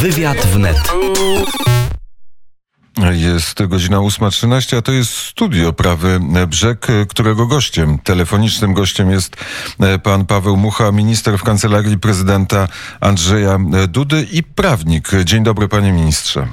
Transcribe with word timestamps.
Wywiad 0.00 0.46
wnet. 0.46 0.76
Jest 3.12 3.66
godzina 3.66 3.96
8.13, 3.96 4.76
a 4.76 4.82
to 4.82 4.92
jest 4.92 5.10
studio 5.16 5.72
Prawy 5.72 6.20
Brzeg, 6.48 6.86
którego 7.08 7.46
gościem, 7.46 7.98
telefonicznym 7.98 8.74
gościem 8.74 9.10
jest 9.10 9.36
e, 9.80 9.98
pan 9.98 10.26
Paweł 10.26 10.56
Mucha, 10.56 10.92
minister 10.92 11.38
w 11.38 11.42
kancelarii 11.42 11.98
prezydenta 11.98 12.68
Andrzeja 13.00 13.58
Dudy 13.88 14.26
i 14.32 14.42
prawnik. 14.42 15.08
Dzień 15.24 15.44
dobry, 15.44 15.68
panie 15.68 15.92
ministrze. 15.92 16.48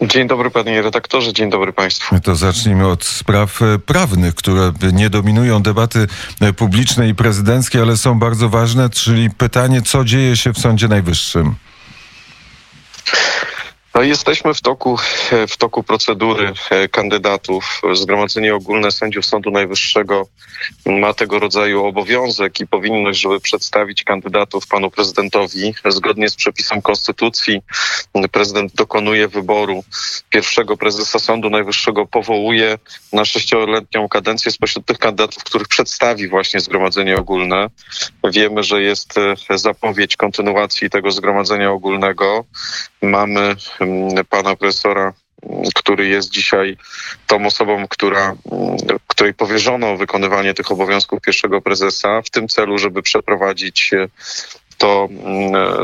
Dzień 0.00 0.28
dobry 0.28 0.50
panie 0.50 0.82
redaktorze, 0.82 1.32
dzień 1.32 1.50
dobry 1.50 1.72
państwu. 1.72 2.20
To 2.20 2.34
zacznijmy 2.34 2.86
od 2.86 3.04
spraw 3.04 3.62
e, 3.62 3.78
prawnych, 3.78 4.34
które 4.34 4.72
nie 4.92 5.10
dominują 5.10 5.62
debaty 5.62 6.06
e, 6.40 6.52
publicznej 6.52 7.10
i 7.10 7.14
prezydenckiej, 7.14 7.82
ale 7.82 7.96
są 7.96 8.18
bardzo 8.18 8.48
ważne, 8.48 8.90
czyli 8.90 9.30
pytanie, 9.30 9.82
co 9.82 10.04
dzieje 10.04 10.36
się 10.36 10.52
w 10.52 10.58
Sądzie 10.58 10.88
Najwyższym. 10.88 11.54
No 13.94 14.02
jesteśmy 14.02 14.54
w 14.54 14.60
toku, 14.60 14.96
w 15.48 15.56
toku 15.56 15.82
procedury 15.82 16.52
e, 16.70 16.88
kandydatów. 16.88 17.82
Zgromadzenie 17.92 18.54
Ogólne 18.54 18.90
Sędziów 18.92 19.26
Sądu 19.26 19.50
Najwyższego 19.50 20.26
ma 20.86 21.14
tego 21.14 21.38
rodzaju 21.38 21.84
obowiązek 21.84 22.60
i 22.60 22.66
powinność, 22.66 23.20
żeby 23.20 23.40
przedstawić 23.40 24.04
kandydatów 24.04 24.66
panu 24.66 24.90
prezydentowi. 24.90 25.74
Zgodnie 25.88 26.28
z 26.28 26.36
przepisem 26.36 26.82
Konstytucji 26.82 27.62
prezydent 28.32 28.74
dokonuje 28.74 29.28
wyboru 29.28 29.84
pierwszego 30.30 30.76
prezesa 30.76 31.18
Sądu 31.18 31.50
Najwyższego, 31.50 32.06
powołuje 32.06 32.78
na 33.12 33.24
sześcioletnią 33.24 34.08
kadencję 34.08 34.52
spośród 34.52 34.86
tych 34.86 34.98
kandydatów, 34.98 35.44
których 35.44 35.68
przedstawi 35.68 36.28
właśnie 36.28 36.60
Zgromadzenie 36.60 37.16
Ogólne. 37.16 37.66
Wiemy, 38.24 38.62
że 38.62 38.82
jest 38.82 39.18
e, 39.50 39.58
zapowiedź 39.58 40.16
kontynuacji 40.16 40.90
tego 40.90 41.10
Zgromadzenia 41.10 41.70
Ogólnego. 41.70 42.44
Mamy 43.02 43.56
pana 44.28 44.56
profesora, 44.56 45.12
który 45.74 46.08
jest 46.08 46.30
dzisiaj 46.30 46.76
tą 47.26 47.46
osobą, 47.46 47.88
która, 47.88 48.36
której 49.06 49.34
powierzono 49.34 49.96
wykonywanie 49.96 50.54
tych 50.54 50.72
obowiązków 50.72 51.20
pierwszego 51.20 51.60
prezesa 51.60 52.22
w 52.22 52.30
tym 52.30 52.48
celu, 52.48 52.78
żeby 52.78 53.02
przeprowadzić 53.02 53.90
to, 54.78 55.08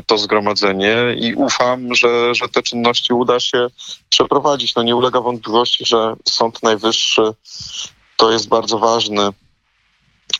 to 0.06 0.18
zgromadzenie 0.18 0.96
i 1.16 1.34
ufam, 1.34 1.94
że, 1.94 2.34
że 2.34 2.48
te 2.48 2.62
czynności 2.62 3.12
uda 3.12 3.40
się 3.40 3.66
przeprowadzić. 4.08 4.74
No 4.74 4.82
nie 4.82 4.96
ulega 4.96 5.20
wątpliwości, 5.20 5.84
że 5.86 6.14
Sąd 6.28 6.62
Najwyższy 6.62 7.22
to 8.16 8.32
jest 8.32 8.48
bardzo 8.48 8.78
ważny 8.78 9.28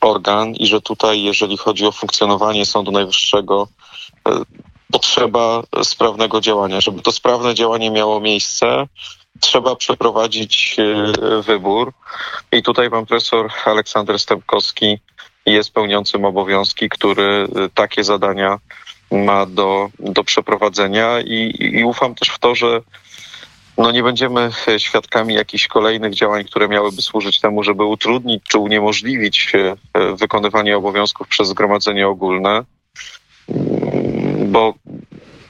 organ 0.01 0.55
i 0.55 0.67
że 0.67 0.81
tutaj, 0.81 1.23
jeżeli 1.23 1.57
chodzi 1.57 1.87
o 1.87 1.93
funkcjonowanie 1.93 2.67
Sądu 2.67 2.91
Najwyższego, 2.91 3.69
potrzeba 4.93 5.63
sprawnego 5.83 6.41
działania. 6.41 6.81
Żeby 6.81 7.03
to 7.03 7.13
sprawne 7.13 7.55
działanie 7.55 7.91
miało 7.91 8.21
miejsce, 8.21 8.87
trzeba 9.41 9.77
przeprowadzić 9.77 10.77
e, 10.79 11.43
wybór. 11.43 11.93
I 12.53 12.63
tutaj 12.63 12.91
pan 12.91 13.07
profesor 13.07 13.51
Aleksander 13.65 14.19
Stępkowski 14.19 14.99
jest 15.47 15.73
pełniącym 15.73 16.25
obowiązki, 16.25 16.89
który 16.89 17.49
e, 17.57 17.69
takie 17.75 18.05
zadania 18.05 18.59
ma 19.11 19.47
do, 19.47 19.89
do 19.99 20.25
przeprowadzenia 20.25 21.21
i, 21.21 21.55
i 21.59 21.85
ufam 21.85 22.15
też 22.15 22.29
w 22.29 22.39
to, 22.39 22.55
że 22.55 22.81
no 23.79 23.91
nie 23.91 24.03
będziemy 24.03 24.51
świadkami 24.79 25.35
jakichś 25.35 25.67
kolejnych 25.67 26.15
działań, 26.15 26.45
które 26.45 26.69
miałyby 26.69 27.03
służyć 27.03 27.41
temu, 27.41 27.63
żeby 27.63 27.85
utrudnić 27.85 28.43
czy 28.49 28.59
uniemożliwić 28.59 29.53
e, 29.55 30.15
wykonywanie 30.15 30.77
obowiązków 30.77 31.29
przez 31.29 31.49
Zgromadzenie 31.49 32.09
Ogólne 32.09 32.65
bo 34.57 34.75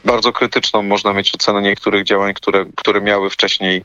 bardzo 0.05 0.33
krytyczną 0.33 0.83
można 0.83 1.13
mieć 1.13 1.35
ocenę 1.35 1.63
niektórych 1.63 2.05
działań, 2.05 2.35
które, 2.35 2.67
które 2.77 3.01
miały 3.01 3.31
wcześniej 3.31 3.85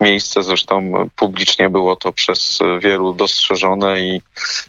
miejsce. 0.00 0.42
Zresztą 0.42 0.92
publicznie 1.16 1.70
było 1.70 1.96
to 1.96 2.12
przez 2.12 2.58
wielu 2.80 3.14
dostrzeżone 3.14 4.00
i, 4.00 4.22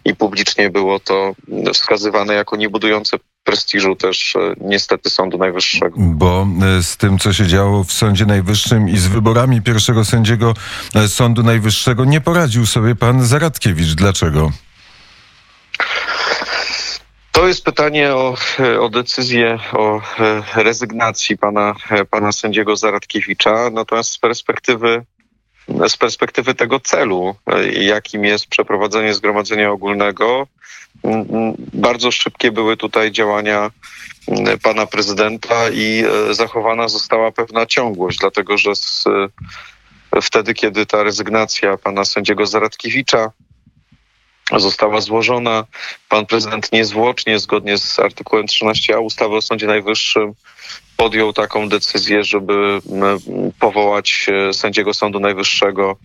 i 0.05 0.15
publicznie 0.15 0.69
było 0.69 0.99
to 0.99 1.33
wskazywane 1.73 2.33
jako 2.33 2.55
niebudujące 2.55 3.17
prestiżu 3.43 3.95
też 3.95 4.35
e, 4.35 4.39
niestety 4.61 5.09
Sądu 5.09 5.37
Najwyższego. 5.37 5.95
Bo 5.97 6.47
e, 6.79 6.83
z 6.83 6.97
tym, 6.97 7.19
co 7.19 7.33
się 7.33 7.47
działo 7.47 7.83
w 7.83 7.91
Sądzie 7.91 8.25
Najwyższym 8.25 8.89
i 8.89 8.97
z 8.97 9.07
wyborami 9.07 9.61
pierwszego 9.61 10.05
sędziego 10.05 10.53
e, 10.95 11.07
Sądu 11.07 11.43
Najwyższego 11.43 12.05
nie 12.05 12.21
poradził 12.21 12.65
sobie 12.65 12.95
pan 12.95 13.25
Zaradkiewicz. 13.25 13.93
Dlaczego? 13.95 14.51
To 17.33 17.47
jest 17.47 17.65
pytanie 17.65 18.15
o, 18.15 18.35
o 18.79 18.89
decyzję 18.89 19.59
o 19.73 20.01
e, 20.19 20.43
rezygnacji 20.63 21.37
pana, 21.37 21.75
e, 21.89 22.05
pana 22.05 22.31
sędziego 22.31 22.75
Zaradkiewicza, 22.75 23.69
natomiast 23.71 24.11
z 24.11 24.17
perspektywy 24.17 25.05
z 25.87 25.97
perspektywy 25.97 26.55
tego 26.55 26.79
celu, 26.79 27.35
e, 27.47 27.67
jakim 27.67 28.25
jest 28.25 28.47
przeprowadzenie 28.47 29.13
zgromadzenia 29.13 29.71
ogólnego, 29.71 30.47
bardzo 31.73 32.11
szybkie 32.11 32.51
były 32.51 32.77
tutaj 32.77 33.11
działania 33.11 33.71
pana 34.63 34.85
prezydenta 34.85 35.69
i 35.69 36.03
zachowana 36.31 36.87
została 36.87 37.31
pewna 37.31 37.65
ciągłość, 37.65 38.19
dlatego 38.19 38.57
że 38.57 38.75
z, 38.75 39.05
wtedy, 40.21 40.53
kiedy 40.53 40.85
ta 40.85 41.03
rezygnacja 41.03 41.77
pana 41.77 42.05
sędziego 42.05 42.45
Zaradkiewicza 42.45 43.31
została 44.59 45.01
złożona. 45.01 45.65
Pan 46.09 46.25
prezydent 46.25 46.71
niezwłocznie, 46.71 47.39
zgodnie 47.39 47.77
z 47.77 47.99
artykułem 47.99 48.45
13a 48.45 49.01
ustawy 49.01 49.35
o 49.35 49.41
Sądzie 49.41 49.67
Najwyższym, 49.67 50.33
podjął 50.97 51.33
taką 51.33 51.69
decyzję, 51.69 52.23
żeby 52.23 52.79
powołać 53.59 54.27
e, 54.29 54.53
sędziego 54.53 54.93
Sądu 54.93 55.19
Najwyższego, 55.19 55.97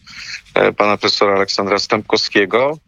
e, 0.55 0.73
pana 0.73 0.97
profesora 0.97 1.35
Aleksandra 1.35 1.79
Stępkowskiego. 1.79 2.79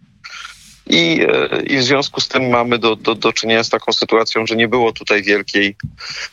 I, 0.87 1.27
e, 1.29 1.63
I 1.63 1.77
w 1.77 1.83
związku 1.83 2.21
z 2.21 2.29
tym 2.29 2.49
mamy 2.49 2.79
do, 2.79 2.97
do, 2.97 3.15
do 3.15 3.33
czynienia 3.33 3.65
z 3.65 3.69
taką 3.69 3.93
sytuacją, 3.93 4.47
że 4.47 4.57
nie 4.57 4.69
było 4.69 4.93
tutaj 4.93 5.23
wielkiej 5.23 5.77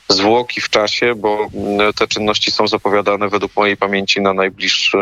zwłoki 0.09 0.61
w 0.61 0.69
czasie, 0.69 1.15
bo 1.15 1.49
te 1.95 2.07
czynności 2.07 2.51
są 2.51 2.67
zapowiadane 2.67 3.29
według 3.29 3.55
mojej 3.55 3.77
pamięci 3.77 4.21
na 4.21 4.33
najbliższy 4.33 4.97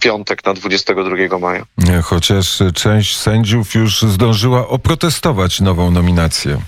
piątek 0.00 0.44
na 0.44 0.54
22 0.54 1.38
maja. 1.38 1.64
Chociaż 2.02 2.58
część 2.74 3.16
sędziów 3.16 3.74
już 3.74 4.02
zdążyła 4.02 4.68
oprotestować 4.68 5.60
nową 5.60 5.90
nominację. 5.90 6.60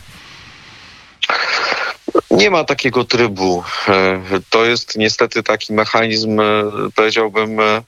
Nie 2.31 2.51
ma 2.51 2.65
takiego 2.65 3.05
trybu. 3.05 3.65
E, 3.89 4.23
to 4.51 4.65
jest 4.65 4.97
niestety 4.97 5.43
taki 5.43 5.73
mechanizm, 5.73 6.41
e, 6.41 6.45
powiedziałbym, 6.95 7.61
e, 7.61 7.83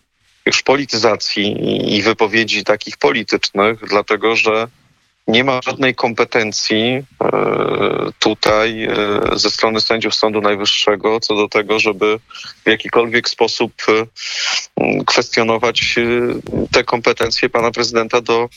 już 0.47 0.63
polityzacji 0.63 1.57
i 1.97 2.03
wypowiedzi 2.03 2.65
takich 2.65 2.97
politycznych, 2.97 3.79
dlatego 3.89 4.37
że 4.37 4.69
nie 5.27 5.45
ma 5.45 5.61
żadnej 5.65 5.95
kompetencji 5.95 6.83
e, 6.83 7.03
tutaj 8.19 8.85
e, 8.85 8.95
ze 9.33 9.51
strony 9.51 9.81
sędziów 9.81 10.15
Sądu 10.15 10.41
Najwyższego 10.41 11.21
co 11.21 11.35
do 11.35 11.49
tego, 11.49 11.79
żeby 11.79 12.19
w 12.65 12.69
jakikolwiek 12.69 13.29
sposób 13.29 13.73
e, 13.89 14.07
kwestionować 15.07 15.97
te 16.73 16.85
kompetencje 16.85 17.51
pana 17.51 17.71
prezydenta 17.71 18.21
do, 18.21 18.49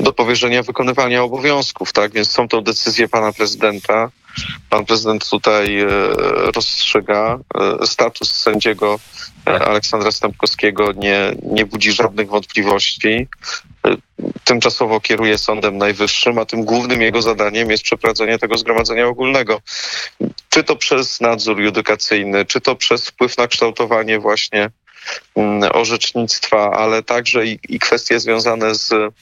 do 0.00 0.12
powierzenia 0.12 0.62
wykonywania 0.62 1.22
obowiązków. 1.22 1.92
Tak 1.92 2.12
więc 2.12 2.30
są 2.30 2.48
to 2.48 2.62
decyzje 2.62 3.08
pana 3.08 3.32
prezydenta. 3.32 4.10
Pan 4.70 4.86
prezydent 4.86 5.30
tutaj 5.30 5.78
rozstrzyga. 6.54 7.38
Status 7.84 8.30
sędziego 8.34 8.98
Aleksandra 9.44 10.12
Stępkowskiego 10.12 10.92
nie, 10.92 11.36
nie 11.42 11.66
budzi 11.66 11.92
żadnych 11.92 12.28
wątpliwości 12.28 13.28
tymczasowo 14.44 15.00
kieruje 15.00 15.38
Sądem 15.38 15.78
Najwyższym, 15.78 16.38
a 16.38 16.44
tym 16.44 16.64
głównym 16.64 17.02
jego 17.02 17.22
zadaniem 17.22 17.70
jest 17.70 17.82
przeprowadzenie 17.82 18.38
tego 18.38 18.58
zgromadzenia 18.58 19.06
ogólnego. 19.06 19.60
Czy 20.48 20.64
to 20.64 20.76
przez 20.76 21.20
nadzór 21.20 21.60
judykacyjny, 21.60 22.44
czy 22.44 22.60
to 22.60 22.76
przez 22.76 23.08
wpływ 23.08 23.38
na 23.38 23.48
kształtowanie 23.48 24.18
właśnie 24.18 24.70
mm, 25.36 25.70
orzecznictwa, 25.72 26.70
ale 26.70 27.02
także 27.02 27.46
i, 27.46 27.58
i 27.68 27.78
kwestie 27.78 28.20
związane 28.20 28.74
z 28.74 29.14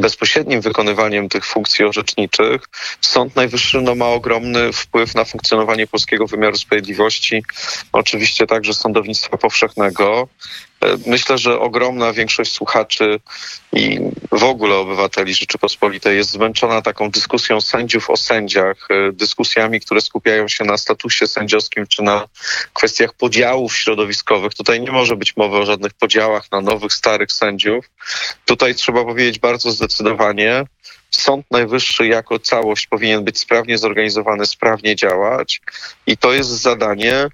bezpośrednim 0.00 0.60
wykonywaniem 0.60 1.28
tych 1.28 1.46
funkcji 1.46 1.84
orzeczniczych. 1.84 2.62
Sąd 3.00 3.36
Najwyższy 3.36 3.80
no, 3.80 3.94
ma 3.94 4.06
ogromny 4.06 4.72
wpływ 4.72 5.14
na 5.14 5.24
funkcjonowanie 5.24 5.86
polskiego 5.86 6.26
wymiaru 6.26 6.56
sprawiedliwości, 6.56 7.44
oczywiście 7.92 8.46
także 8.46 8.74
sądownictwa 8.74 9.36
powszechnego 9.36 10.28
Myślę, 11.06 11.38
że 11.38 11.60
ogromna 11.60 12.12
większość 12.12 12.52
słuchaczy 12.52 13.20
i 13.72 14.00
w 14.32 14.44
ogóle 14.44 14.76
obywateli 14.76 15.34
Rzeczypospolitej 15.34 16.16
jest 16.16 16.30
zmęczona 16.30 16.82
taką 16.82 17.10
dyskusją 17.10 17.60
sędziów 17.60 18.10
o 18.10 18.16
sędziach, 18.16 18.88
dyskusjami, 19.12 19.80
które 19.80 20.00
skupiają 20.00 20.48
się 20.48 20.64
na 20.64 20.76
statusie 20.76 21.26
sędziowskim 21.26 21.86
czy 21.86 22.02
na 22.02 22.28
kwestiach 22.72 23.12
podziałów 23.12 23.76
środowiskowych. 23.76 24.54
Tutaj 24.54 24.80
nie 24.80 24.92
może 24.92 25.16
być 25.16 25.36
mowy 25.36 25.56
o 25.56 25.66
żadnych 25.66 25.92
podziałach 25.92 26.52
na 26.52 26.60
nowych, 26.60 26.92
starych 26.92 27.32
sędziów. 27.32 27.90
Tutaj 28.44 28.74
trzeba 28.74 29.04
powiedzieć 29.04 29.38
bardzo 29.38 29.70
zdecydowanie, 29.70 30.64
Sąd 31.16 31.46
Najwyższy 31.50 32.06
jako 32.06 32.38
całość 32.38 32.86
powinien 32.86 33.24
być 33.24 33.38
sprawnie 33.38 33.78
zorganizowany, 33.78 34.46
sprawnie 34.46 34.96
działać 34.96 35.60
i 36.06 36.16
to 36.16 36.32
jest 36.32 36.50
zadanie, 36.50 37.14
e, 37.14 37.30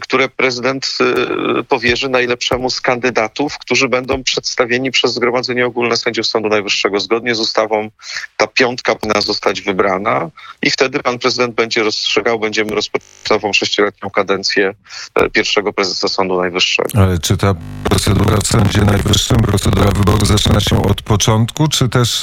które 0.00 0.28
prezydent 0.28 0.98
e, 1.00 1.64
powierzy 1.64 2.08
najlepszemu 2.08 2.70
z 2.70 2.80
kandydatów, 2.80 3.58
którzy 3.58 3.88
będą 3.88 4.22
przedstawieni 4.22 4.90
przez 4.90 5.14
Zgromadzenie 5.14 5.66
Ogólne 5.66 5.96
Sędziów 5.96 6.26
Sądu 6.26 6.48
Najwyższego. 6.48 7.00
Zgodnie 7.00 7.34
z 7.34 7.40
ustawą 7.40 7.90
ta 8.36 8.46
piątka 8.46 8.94
powinna 8.94 9.20
zostać 9.20 9.60
wybrana 9.60 10.30
i 10.62 10.70
wtedy 10.70 11.00
pan 11.00 11.18
prezydent 11.18 11.54
będzie 11.54 11.82
rozstrzygał, 11.82 12.38
będziemy 12.38 12.74
rozpoczynać 12.74 13.08
sześcioletnią 13.56 14.10
kadencję 14.10 14.74
e, 15.14 15.30
pierwszego 15.30 15.72
prezesa 15.72 16.08
Sądu 16.08 16.40
Najwyższego. 16.40 16.88
Ale 16.94 17.18
czy 17.18 17.36
ta 17.36 17.54
procedura 17.84 18.36
w 18.36 18.46
Sądzie 18.46 18.80
Najwyższym, 18.80 19.36
procedura 19.36 19.90
wyboru 19.90 20.26
zaczyna 20.26 20.60
się 20.60 20.82
od 20.82 21.02
początku, 21.02 21.68
czy 21.68 21.88
też 21.88 22.20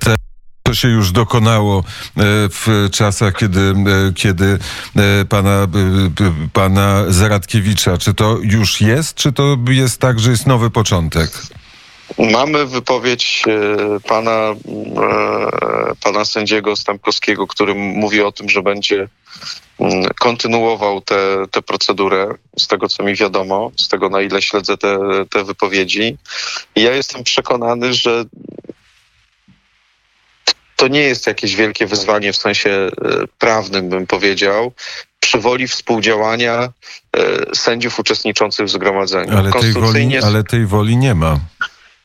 te 0.00 0.14
to 0.66 0.74
się 0.74 0.88
już 0.88 1.12
dokonało 1.12 1.78
e, 1.78 1.82
w 2.48 2.88
czasach, 2.92 3.36
kiedy, 3.36 3.60
e, 3.60 4.12
kiedy 4.14 4.58
e, 4.96 5.24
pana, 5.24 5.66
pana 6.52 7.04
Zaradkiewicza. 7.08 7.98
Czy 7.98 8.14
to 8.14 8.38
już 8.42 8.80
jest, 8.80 9.14
czy 9.14 9.32
to 9.32 9.56
jest 9.68 10.00
tak, 10.00 10.20
że 10.20 10.30
jest 10.30 10.46
nowy 10.46 10.70
początek? 10.70 11.30
Mamy 12.18 12.66
wypowiedź 12.66 13.44
pana, 14.08 14.54
pana 16.04 16.24
sędziego 16.24 16.76
Stampkowskiego, 16.76 17.46
który 17.46 17.74
mówi 17.74 18.20
o 18.22 18.32
tym, 18.32 18.48
że 18.48 18.62
będzie 18.62 19.08
mm, 19.80 20.04
kontynuował 20.20 21.00
tę 21.50 21.62
procedurę, 21.66 22.34
z 22.58 22.66
tego 22.66 22.88
co 22.88 23.02
mi 23.02 23.14
wiadomo, 23.14 23.70
z 23.76 23.88
tego 23.88 24.08
na 24.08 24.20
ile 24.20 24.42
śledzę 24.42 24.76
te, 24.76 24.98
te 25.30 25.44
wypowiedzi. 25.44 26.16
I 26.76 26.82
ja 26.82 26.94
jestem 26.94 27.24
przekonany, 27.24 27.94
że 27.94 28.24
to 30.84 30.88
nie 30.88 31.00
jest 31.00 31.26
jakieś 31.26 31.56
wielkie 31.56 31.86
wyzwanie 31.86 32.32
w 32.32 32.36
sensie 32.36 32.70
e, 32.70 32.90
prawnym, 33.38 33.88
bym 33.88 34.06
powiedział, 34.06 34.72
przy 35.20 35.38
woli 35.38 35.68
współdziałania 35.68 36.54
e, 36.62 36.70
sędziów 37.54 37.98
uczestniczących 37.98 38.66
w 38.66 38.70
zgromadzeniu. 38.70 39.38
Ale 39.38 39.52
tej 39.52 39.72
woli, 39.72 40.18
ale 40.22 40.44
tej 40.44 40.66
woli 40.66 40.96
nie 40.96 41.14
ma. 41.14 41.40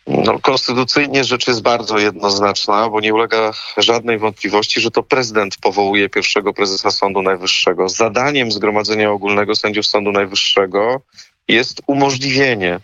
No, 0.08 0.40
konstytucyjnie 0.40 1.24
rzecz 1.24 1.48
jest 1.48 1.62
bardzo 1.62 1.98
jednoznaczna, 1.98 2.90
bo 2.90 3.00
nie 3.00 3.14
ulega 3.14 3.52
żadnej 3.78 4.20
wątpliwości, 4.20 4.81
że 4.81 4.92
to 4.92 5.04
prezydent 5.04 5.58
powołuje 5.62 6.10
pierwszego 6.10 6.54
prezesa 6.54 6.92
Sądu 6.92 7.22
Najwyższego. 7.22 7.90
Zadaniem 7.90 8.52
Zgromadzenia 8.52 9.12
Ogólnego 9.12 9.56
Sędziów 9.56 9.86
Sądu 9.86 10.12
Najwyższego 10.12 11.02
jest 11.48 11.81
umożliwienie 11.88 12.80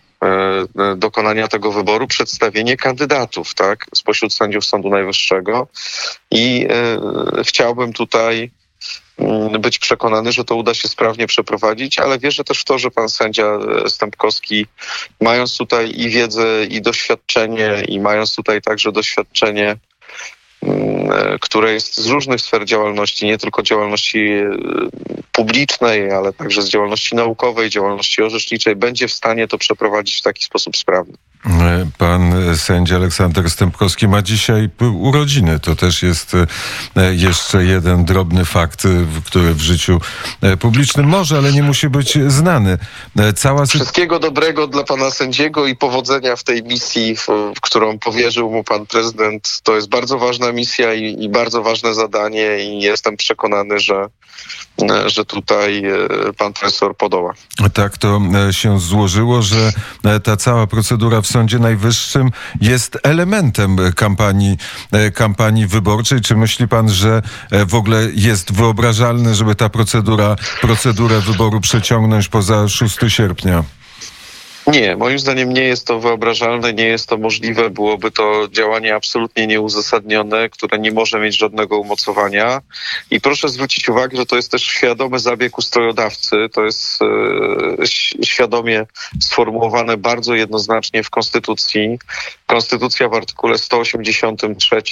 dokonania 0.96 1.48
tego 1.48 1.72
wyboru 1.72 2.06
przedstawienie 2.06 2.76
kandydatów, 2.76 3.54
tak, 3.54 3.86
spośród 3.94 4.34
sędziów 4.34 4.64
Sądu 4.64 4.90
Najwyższego. 4.90 5.68
I 6.30 6.66
e, 6.70 7.44
chciałbym 7.44 7.92
tutaj 7.92 8.50
mm, 9.18 9.60
być 9.60 9.78
przekonany, 9.78 10.32
że 10.32 10.44
to 10.44 10.54
uda 10.54 10.74
się 10.74 10.88
sprawnie 10.88 11.26
przeprowadzić, 11.26 11.98
ale 11.98 12.18
wierzę 12.18 12.44
też 12.44 12.60
w 12.60 12.64
to, 12.64 12.78
że 12.78 12.90
pan 12.90 13.08
sędzia 13.08 13.58
Stępkowski, 13.86 14.66
mając 15.20 15.56
tutaj 15.56 15.92
i 15.96 16.10
wiedzę, 16.10 16.64
i 16.64 16.82
doświadczenie, 16.82 17.84
i 17.88 18.00
mając 18.00 18.34
tutaj 18.34 18.62
także 18.62 18.92
doświadczenie 18.92 19.76
które 21.40 21.72
jest 21.72 21.96
z 22.00 22.06
różnych 22.06 22.40
sfer 22.40 22.64
działalności, 22.64 23.26
nie 23.26 23.38
tylko 23.38 23.62
działalności 23.62 24.30
publicznej, 25.32 26.12
ale 26.12 26.32
także 26.32 26.62
z 26.62 26.68
działalności 26.68 27.16
naukowej, 27.16 27.70
działalności 27.70 28.22
orzeczniczej, 28.22 28.76
będzie 28.76 29.08
w 29.08 29.12
stanie 29.12 29.48
to 29.48 29.58
przeprowadzić 29.58 30.18
w 30.18 30.22
taki 30.22 30.44
sposób 30.44 30.76
sprawny. 30.76 31.14
Pan 31.98 32.34
sędzia 32.56 32.96
Aleksander 32.96 33.50
Stępkowski 33.50 34.08
ma 34.08 34.22
dzisiaj 34.22 34.70
urodziny. 34.80 35.60
To 35.60 35.76
też 35.76 36.02
jest 36.02 36.32
e, 36.34 37.14
jeszcze 37.14 37.64
jeden 37.64 38.04
drobny 38.04 38.44
fakt, 38.44 38.84
e, 38.84 38.88
który 39.26 39.54
w 39.54 39.60
życiu 39.60 40.00
e, 40.42 40.56
publicznym 40.56 41.06
może, 41.06 41.38
ale 41.38 41.52
nie 41.52 41.62
musi 41.62 41.88
być 41.88 42.18
znany. 42.28 42.78
Cała... 43.36 43.66
Wszystkiego 43.66 44.18
dobrego 44.18 44.66
dla 44.66 44.84
pana 44.84 45.10
sędziego 45.10 45.66
i 45.66 45.76
powodzenia 45.76 46.36
w 46.36 46.44
tej 46.44 46.62
misji, 46.62 47.16
w, 47.16 47.26
którą 47.62 47.98
powierzył 47.98 48.50
mu 48.50 48.64
pan 48.64 48.86
prezydent. 48.86 49.60
To 49.62 49.76
jest 49.76 49.88
bardzo 49.88 50.18
ważna 50.18 50.52
misja 50.52 50.94
i, 50.94 51.24
i 51.24 51.28
bardzo 51.28 51.62
ważne 51.62 51.94
zadanie 51.94 52.64
i 52.64 52.80
jestem 52.80 53.16
przekonany, 53.16 53.78
że 53.78 54.08
że 55.06 55.24
tutaj 55.24 55.82
pan 56.38 56.52
profesor 56.52 56.96
podoła. 56.96 57.34
Tak 57.74 57.98
to 57.98 58.20
się 58.50 58.80
złożyło, 58.80 59.42
że 59.42 59.72
ta 60.24 60.36
cała 60.36 60.66
procedura 60.66 61.20
w 61.20 61.26
Sądzie 61.26 61.58
Najwyższym 61.58 62.30
jest 62.60 62.98
elementem 63.02 63.76
kampanii, 63.96 64.56
e, 64.92 65.10
kampanii 65.10 65.66
wyborczej. 65.66 66.20
Czy 66.20 66.36
myśli 66.36 66.68
pan, 66.68 66.88
że 66.88 67.22
e, 67.50 67.66
w 67.66 67.74
ogóle 67.74 68.02
jest 68.14 68.52
wyobrażalne, 68.52 69.34
żeby 69.34 69.54
ta 69.54 69.68
procedura, 69.68 70.36
procedurę 70.60 71.20
wyboru 71.20 71.60
przeciągnąć 71.60 72.28
poza 72.28 72.68
6 72.68 72.98
sierpnia? 73.08 73.64
Nie, 74.66 74.96
moim 74.96 75.18
zdaniem 75.18 75.52
nie 75.52 75.62
jest 75.62 75.86
to 75.86 76.00
wyobrażalne, 76.00 76.72
nie 76.72 76.86
jest 76.86 77.08
to 77.08 77.18
możliwe. 77.18 77.70
Byłoby 77.70 78.10
to 78.10 78.48
działanie 78.50 78.94
absolutnie 78.94 79.46
nieuzasadnione, 79.46 80.48
które 80.48 80.78
nie 80.78 80.92
może 80.92 81.20
mieć 81.20 81.38
żadnego 81.38 81.78
umocowania. 81.78 82.60
I 83.10 83.20
proszę 83.20 83.48
zwrócić 83.48 83.88
uwagę, 83.88 84.16
że 84.16 84.26
to 84.26 84.36
jest 84.36 84.50
też 84.50 84.62
świadomy 84.62 85.18
zabieg 85.18 85.58
ustrojodawcy. 85.58 86.36
To 86.52 86.64
jest 86.64 87.02
e, 87.02 87.86
świadomie 88.26 88.86
sformułowane 89.20 89.96
bardzo 89.96 90.34
jednoznacznie 90.34 91.02
w 91.02 91.10
Konstytucji. 91.10 91.98
Konstytucja 92.46 93.08
w 93.08 93.14
artykule 93.14 93.58
183 93.58 94.82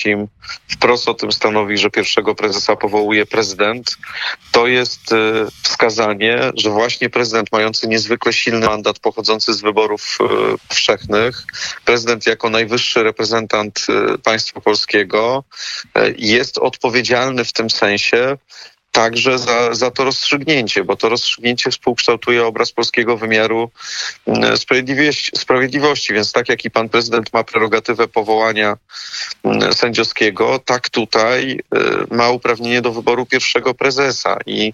wprost 0.69 1.09
o 1.09 1.15
tym 1.15 1.33
stanowi, 1.33 1.79
że 1.79 1.91
pierwszego 1.91 2.35
prezesa 2.35 2.77
powołuje 2.77 3.27
prezydent. 3.27 3.97
To 4.53 4.67
jest 4.67 5.13
e, 5.13 5.17
wskazanie, 5.63 6.39
że 6.57 6.71
właśnie 6.71 7.11
prezydent 7.11 7.53
mający 7.53 7.89
niezwykle 7.89 8.33
silny 8.33 8.67
mandat 8.67 8.99
pochodzący 8.99 9.55
z 9.55 9.61
wyborów 9.61 10.19
e, 10.21 10.25
powszechnych. 10.69 11.45
Prezydent 11.85 12.27
jako 12.27 12.51
najwyższy 12.51 13.03
reprezentant 13.03 13.87
e, 13.89 14.19
państwa 14.19 14.61
polskiego 14.61 15.45
jest 16.17 16.59
odpowiedzialny 16.59 17.45
w 17.45 17.53
tym 17.53 17.71
sensie 17.71 18.37
także 18.95 19.39
za, 19.39 19.75
za 19.75 19.91
to 19.91 20.05
rozstrzygnięcie, 20.05 20.85
bo 20.85 20.97
to 20.97 21.09
rozstrzygnięcie 21.09 21.71
współkształtuje 21.71 22.47
obraz 22.47 22.73
polskiego 22.73 23.17
wymiaru 23.17 23.71
mm, 24.27 24.57
sprawiedliwości. 25.37 26.15
Więc 26.15 26.33
tak 26.33 26.49
jak 26.49 26.65
i 26.65 26.71
pan 26.71 26.89
prezydent 26.89 27.33
ma 27.33 27.45
prerogatywę 27.45 28.09
powołania 28.09 28.77
mm, 29.45 29.73
sędziowskiego, 29.73 30.61
tak 30.65 30.91
tutaj 30.91 31.61
y, 32.11 32.15
ma 32.15 32.31
uprawnienie 32.31 32.83
do 32.83 32.93
wyboru 32.93 33.27
pierwszego 33.27 33.75
prezesa 33.75 34.39
i 34.47 34.73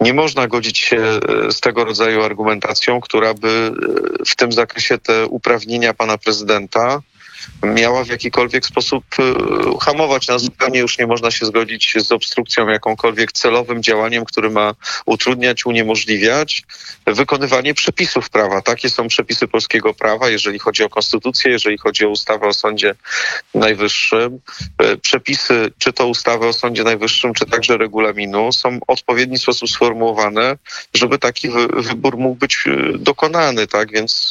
nie 0.00 0.14
można 0.14 0.46
godzić 0.46 0.78
się 0.78 1.20
y, 1.48 1.52
z 1.52 1.60
tego 1.60 1.84
rodzaju 1.84 2.22
argumentacją, 2.22 3.00
która 3.00 3.34
by 3.34 3.72
y, 4.20 4.24
w 4.26 4.36
tym 4.36 4.52
zakresie 4.52 4.98
te 4.98 5.26
uprawnienia 5.26 5.94
pana 5.94 6.18
prezydenta 6.18 7.02
miała 7.62 8.04
w 8.04 8.08
jakikolwiek 8.08 8.66
sposób 8.66 9.04
e, 9.18 9.22
hamować 9.80 10.28
nas. 10.28 10.42
Zupełnie 10.42 10.78
już 10.80 10.98
nie 10.98 11.06
można 11.06 11.30
się 11.30 11.46
zgodzić 11.46 11.94
z 11.96 12.12
obstrukcją 12.12 12.68
jakąkolwiek 12.68 13.32
celowym 13.32 13.82
działaniem, 13.82 14.24
które 14.24 14.50
ma 14.50 14.74
utrudniać, 15.06 15.66
uniemożliwiać 15.66 16.62
wykonywanie 17.06 17.74
przepisów 17.74 18.30
prawa. 18.30 18.62
Takie 18.62 18.90
są 18.90 19.08
przepisy 19.08 19.48
polskiego 19.48 19.94
prawa, 19.94 20.28
jeżeli 20.28 20.58
chodzi 20.58 20.84
o 20.84 20.88
konstytucję, 20.88 21.50
jeżeli 21.50 21.78
chodzi 21.78 22.04
o 22.04 22.08
ustawę 22.08 22.46
o 22.46 22.52
Sądzie 22.52 22.94
Najwyższym. 23.54 24.40
E, 24.78 24.96
przepisy, 24.96 25.72
czy 25.78 25.92
to 25.92 26.06
ustawy 26.06 26.46
o 26.46 26.52
Sądzie 26.52 26.84
Najwyższym, 26.84 27.34
czy 27.34 27.46
także 27.46 27.76
regulaminu, 27.76 28.52
są 28.52 28.78
w 28.78 28.82
odpowiedni 28.86 29.38
sposób 29.38 29.70
sformułowane, 29.70 30.56
żeby 30.94 31.18
taki 31.18 31.48
wybór 31.76 32.16
mógł 32.16 32.36
być 32.36 32.64
e, 32.66 32.98
dokonany, 32.98 33.66
tak? 33.66 33.92
Więc 33.92 34.30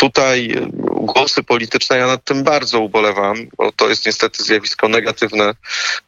tutaj 0.00 0.54
głosy 1.00 1.42
polityczne, 1.42 1.98
ja 1.98 2.06
nad 2.06 2.24
tym 2.24 2.44
bardzo 2.44 2.80
ubolewam, 2.80 3.36
bo 3.56 3.72
to 3.72 3.88
jest 3.88 4.06
niestety 4.06 4.42
zjawisko 4.42 4.88
negatywne, 4.88 5.54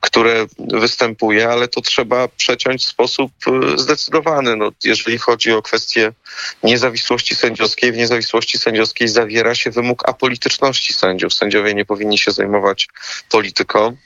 które 0.01 0.47
występuje, 0.59 1.49
ale 1.49 1.69
to 1.69 1.81
trzeba 1.81 2.29
przeciąć 2.29 2.85
w 2.85 2.89
sposób 2.89 3.33
e, 3.47 3.79
zdecydowany. 3.79 4.57
No, 4.57 4.71
jeżeli 4.85 5.19
chodzi 5.19 5.53
o 5.53 5.63
kwestię 5.63 6.13
niezawisłości 6.63 7.35
sędziowskiej, 7.35 7.93
w 7.93 7.97
niezawisłości 7.97 8.59
sędziowskiej 8.59 9.09
zawiera 9.09 9.55
się 9.55 9.71
wymóg 9.71 10.09
apolityczności 10.09 10.93
sędziów. 10.93 11.35
Sędziowie 11.35 11.75
nie 11.75 11.85
powinni 11.85 12.19
się 12.19 12.31
zajmować 12.31 12.89
polityką 13.31 13.97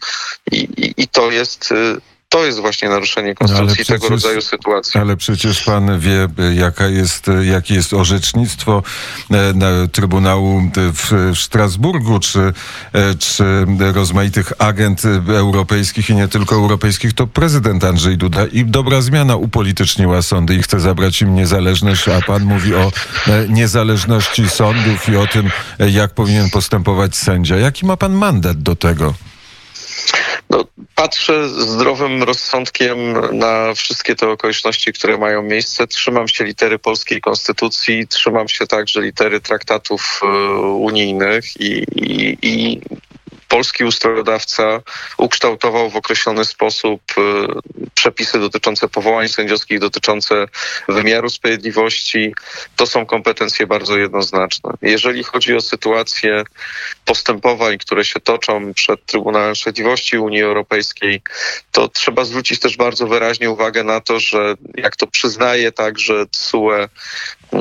i, 0.53 0.57
i, 0.57 1.03
i 1.03 1.09
to 1.09 1.31
jest 1.31 1.73
e, 1.73 2.16
To 2.29 2.47
jest 2.47 2.61
właśnie 2.61 2.89
naruszenie 2.89 3.35
konstytucji 3.35 3.75
przecież, 3.75 4.01
tego 4.01 4.09
rodzaju 4.09 4.41
sytuacji. 4.41 5.01
Ale 5.01 5.17
przecież 5.17 5.65
pan 5.65 6.01
wie, 6.01 6.29
jaka 6.55 6.87
jest, 6.87 7.27
jakie 7.43 7.75
jest 7.75 7.95
orzecznictwo 7.95 8.83
e, 9.31 9.89
Trybunału 9.93 10.63
w, 10.77 11.33
w 11.35 11.39
Strasburgu, 11.39 12.19
czy, 12.19 12.41
e, 12.93 13.15
czy 13.15 13.45
rozmaitych 13.95 14.53
agent 14.59 15.03
europejskich 15.29 16.11
i 16.11 16.15
nie 16.15 16.29
tylko 16.29 16.55
europejskich, 16.55 17.13
to 17.13 17.27
prezydent 17.27 17.85
Andrzej 17.85 18.17
Duda 18.17 18.47
i 18.47 18.65
dobra 18.65 19.01
zmiana 19.01 19.37
upolityczniła 19.37 20.23
sądy 20.23 20.55
i 20.55 20.63
chce 20.63 20.81
zabrać 20.81 21.23
im 21.23 21.35
niezależność, 21.35 22.09
a 22.09 22.23
pan 22.23 22.45
mówi 22.45 22.75
o 22.75 22.93
e, 23.27 23.49
niezależności 23.49 24.49
sądów 24.49 25.09
i 25.09 25.17
o 25.17 25.27
tym, 25.27 25.51
jak 25.79 26.15
powinien 26.15 26.51
postępować 26.51 27.17
sędzia. 27.17 27.57
Jaki 27.57 27.87
ma 27.87 27.97
pan 27.97 28.13
mandat 28.13 28.63
do 28.63 28.77
tego? 28.77 29.15
No, 30.51 30.65
patrzę 30.95 31.49
zdrowym 31.49 32.23
rozsądkiem 32.23 32.99
na 33.39 33.75
wszystkie 33.75 34.15
te 34.15 34.29
okoliczności, 34.29 34.93
które 34.93 35.19
mają 35.19 35.43
miejsce. 35.43 35.87
Trzymam 35.87 36.29
się 36.29 36.45
litery 36.45 36.79
polskiej 36.79 37.21
konstytucji, 37.21 38.09
trzymam 38.09 38.49
się 38.49 38.67
także 38.67 39.01
litery 39.01 39.41
traktatów 39.41 40.21
e, 40.23 40.27
unijnych 40.61 41.61
i, 41.61 41.85
i, 41.97 42.39
i 42.43 42.81
polski 43.57 43.85
ustrojodawca 43.85 44.81
ukształtował 45.19 45.91
w 45.91 45.97
określony 45.97 46.45
sposób 46.45 47.01
e, 47.19 47.23
przepisy 47.95 48.41
dotyczące 48.41 48.89
powołań 48.89 49.29
sędziowskich, 49.29 49.79
dotyczące 49.79 50.47
wymiaru 50.89 51.31
sprawiedliwości. 51.31 52.35
To 52.77 52.87
są 52.87 53.07
kompetencje 53.07 53.67
bardzo 53.67 53.99
jednoznaczne. 53.99 54.71
Jeżeli 54.83 55.25
chodzi 55.25 55.55
o 55.55 55.61
sytuację 55.61 56.45
postępowań, 57.05 57.79
które 57.79 58.05
się 58.05 58.21
toczą 58.21 58.75
przed 58.75 59.07
Trybunałem 59.07 59.57
Sprawiedliwości 59.57 60.19
Unii 60.19 60.43
Europejskiej, 60.43 61.23
to 61.73 61.89
trzeba 61.89 62.25
zwrócić 62.25 62.61
też 62.61 62.77
bardzo 62.77 63.07
wyraźnie 63.07 63.51
uwagę 63.51 63.85
na 63.85 64.01
to, 64.01 64.21
że 64.21 64.55
jak 64.75 64.97
to 64.97 65.07
przyznaje 65.07 65.73
także 65.73 66.27
TSUE 66.27 66.89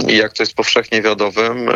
i 0.08 0.18
jak 0.18 0.34
to 0.34 0.44
jest 0.44 0.54
powszechnie 0.54 1.02
wiadomym, 1.02 1.70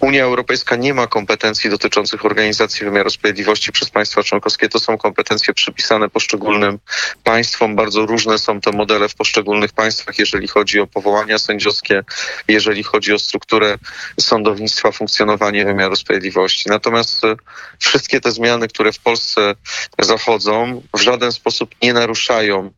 Unia 0.00 0.24
Europejska 0.24 0.76
nie 0.76 0.94
ma 0.94 1.06
kompetencji 1.06 1.70
dotyczących 1.70 2.24
organizacji 2.24 2.84
wymiaru 2.84 3.10
sprawiedliwości 3.10 3.72
przez 3.72 3.90
państwa 3.90 4.22
członkowskie. 4.22 4.68
To 4.68 4.80
są 4.80 4.98
kompetencje 4.98 5.54
przypisane 5.54 6.08
poszczególnym 6.08 6.78
państwom. 7.24 7.76
Bardzo 7.76 8.06
różne 8.06 8.38
są 8.38 8.60
te 8.60 8.72
modele 8.72 9.08
w 9.08 9.14
poszczególnych 9.14 9.72
państwach, 9.72 10.18
jeżeli 10.18 10.48
chodzi 10.48 10.80
o 10.80 10.86
powołania 10.86 11.38
sędziowskie, 11.38 12.04
jeżeli 12.48 12.82
chodzi 12.82 13.12
o 13.12 13.18
strukturę 13.18 13.78
sądownictwa, 14.20 14.92
funkcjonowanie 14.92 15.64
wymiaru 15.64 15.96
sprawiedliwości. 15.96 16.68
Natomiast 16.68 17.24
e, 17.24 17.36
wszystkie 17.78 18.20
te 18.20 18.32
zmiany, 18.32 18.68
które 18.68 18.92
w 18.92 18.98
Polsce 18.98 19.54
zachodzą, 19.98 20.82
w 20.96 21.00
żaden 21.00 21.32
sposób 21.32 21.74
nie 21.82 21.92
naruszają 21.92 22.70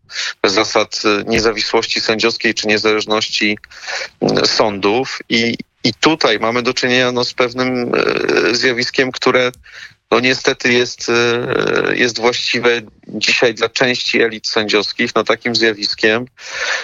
zasad 0.45 1.01
e, 1.05 1.31
niezawisłości 1.31 2.01
sędziowskiej 2.01 2.55
czy 2.55 2.69
niezależności 2.69 3.59
sądów 4.45 5.19
i 5.29 5.55
i 5.85 5.95
tutaj 5.95 6.39
mamy 6.39 6.63
do 6.63 6.75
czynienia 6.75 7.13
no, 7.13 7.25
z 7.25 7.35
pewnym 7.35 7.93
e, 7.95 8.55
zjawiskiem, 8.55 9.13
które 9.13 9.53
no 10.11 10.21
niestety 10.21 10.73
jest, 10.73 11.09
e, 11.09 11.97
jest 11.97 12.21
właściwe 12.21 12.81
dzisiaj 13.09 13.55
dla 13.55 13.69
części 13.69 14.23
elit 14.23 14.49
sędziowskich, 14.49 15.15
no 15.15 15.25
takim 15.25 15.57
zjawiskiem, 15.57 16.27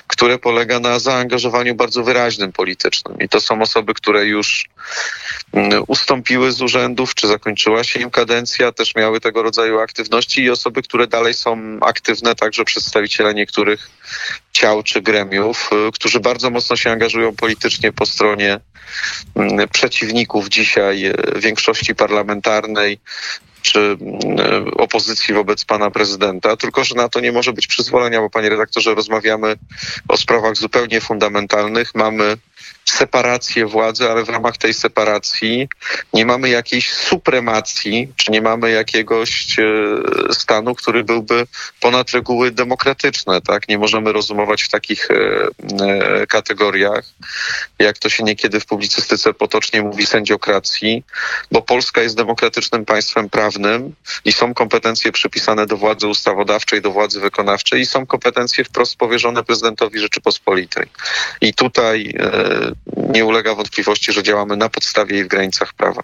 które 0.07 0.39
polega 0.39 0.81
na 0.81 0.99
zaangażowaniu 0.99 1.75
bardzo 1.75 2.05
wyraźnym 2.05 2.53
politycznym. 2.53 3.19
I 3.21 3.29
to 3.29 3.41
są 3.41 3.63
osoby, 3.63 3.95
które 3.95 4.27
już 4.27 4.65
mm, 5.53 5.85
ustąpiły 5.87 6.53
z 6.53 6.63
urzędów, 6.63 7.15
czy 7.15 7.29
zakończyła 7.29 7.85
się 7.85 8.01
im 8.01 8.11
kadencja, 8.11 8.73
też 8.73 8.95
miały 8.95 9.21
tego 9.21 9.43
rodzaju 9.43 9.79
aktywności 9.79 10.43
i 10.43 10.51
osoby, 10.51 10.83
które 10.83 11.07
dalej 11.07 11.35
są 11.35 11.79
aktywne, 11.81 12.35
także 12.35 12.65
przedstawiciele 12.65 13.35
niektórych 13.35 13.91
ciał 14.53 14.83
czy 14.83 15.03
gremiów, 15.03 15.71
y, 15.89 15.93
którzy 15.93 16.21
bardzo 16.21 16.51
mocno 16.51 16.77
się 16.77 16.91
angażują 16.91 17.37
politycznie 17.37 17.93
po 17.93 18.07
stronie 18.07 18.61
mm, 19.37 19.69
przeciwników 19.69 20.49
dzisiaj 20.49 21.07
y, 21.07 21.41
większości 21.41 21.95
parlamentarnej, 21.95 22.99
czy 23.63 23.79
mm, 23.81 24.69
opozycji 24.69 25.35
wobec 25.35 25.65
pana 25.65 25.91
prezydenta, 25.91 26.57
tylko 26.57 26.85
że 26.85 26.95
na 26.95 27.09
to 27.09 27.21
nie 27.21 27.33
może 27.33 27.53
być 27.53 27.67
przyzwolenia, 27.67 28.21
bo 28.21 28.31
panie 28.31 28.49
redaktorze, 28.49 28.95
rozmawiamy 28.95 29.57
o 30.09 30.17
sprawach 30.17 30.57
zupełnie 30.57 31.01
fundamentalnych. 31.01 31.95
Mamy 31.95 32.37
separację 32.85 33.67
władzy, 33.67 34.11
ale 34.11 34.25
w 34.25 34.29
ramach 34.29 34.57
tej 34.57 34.75
separacji 34.75 35.69
nie 36.13 36.27
mamy 36.27 36.49
jakiejś 36.49 36.93
supremacji, 36.93 38.13
czy 38.17 38.31
nie 38.31 38.43
mamy 38.43 38.71
jakiegoś 38.71 39.59
e, 39.59 39.65
stanu, 40.35 40.75
który 40.75 41.05
byłby 41.05 41.47
ponad 41.81 42.11
reguły 42.11 42.51
demokratyczne. 42.51 43.41
Tak? 43.41 43.69
Nie 43.69 43.79
możemy 43.79 44.13
rozumować 44.13 44.63
w 44.63 44.69
takich 44.69 45.09
e, 45.11 45.15
e, 45.85 46.27
kategoriach, 46.27 47.05
jak 47.79 47.99
to 47.99 48.09
się 48.09 48.25
niekiedy 48.25 48.61
w 48.61 48.67
publicystyce 48.67 49.35
potocznie 49.35 49.83
mówi, 49.83 50.07
sędziokracji, 50.07 51.05
bo 51.53 51.63
Polska 51.63 52.03
jest 52.03 52.17
demokratycznym 52.17 52.85
państwem 52.85 53.31
prawnym 53.31 53.95
i 54.25 54.33
są 54.33 54.55
kompetencje 54.55 55.13
przypisane 55.13 55.67
do 55.67 55.77
władzy 55.77 56.07
ustawodawczej, 56.07 56.83
do 56.83 56.91
władzy 56.91 57.21
wykonawczej 57.21 57.81
i 57.81 57.87
są 57.87 58.07
kompetencje 58.07 58.65
wprost 58.65 58.97
powierzone 58.97 59.45
prezydentowi 59.45 60.01
Rzeczypospolitej. 60.01 60.87
I 61.41 61.55
tutaj 61.55 62.15
nie 62.97 63.25
ulega 63.25 63.55
wątpliwości, 63.55 64.13
że 64.13 64.23
działamy 64.23 64.57
na 64.57 64.69
podstawie 64.69 65.19
i 65.19 65.25
w 65.25 65.29
granicach 65.29 65.73
prawa. 65.73 66.03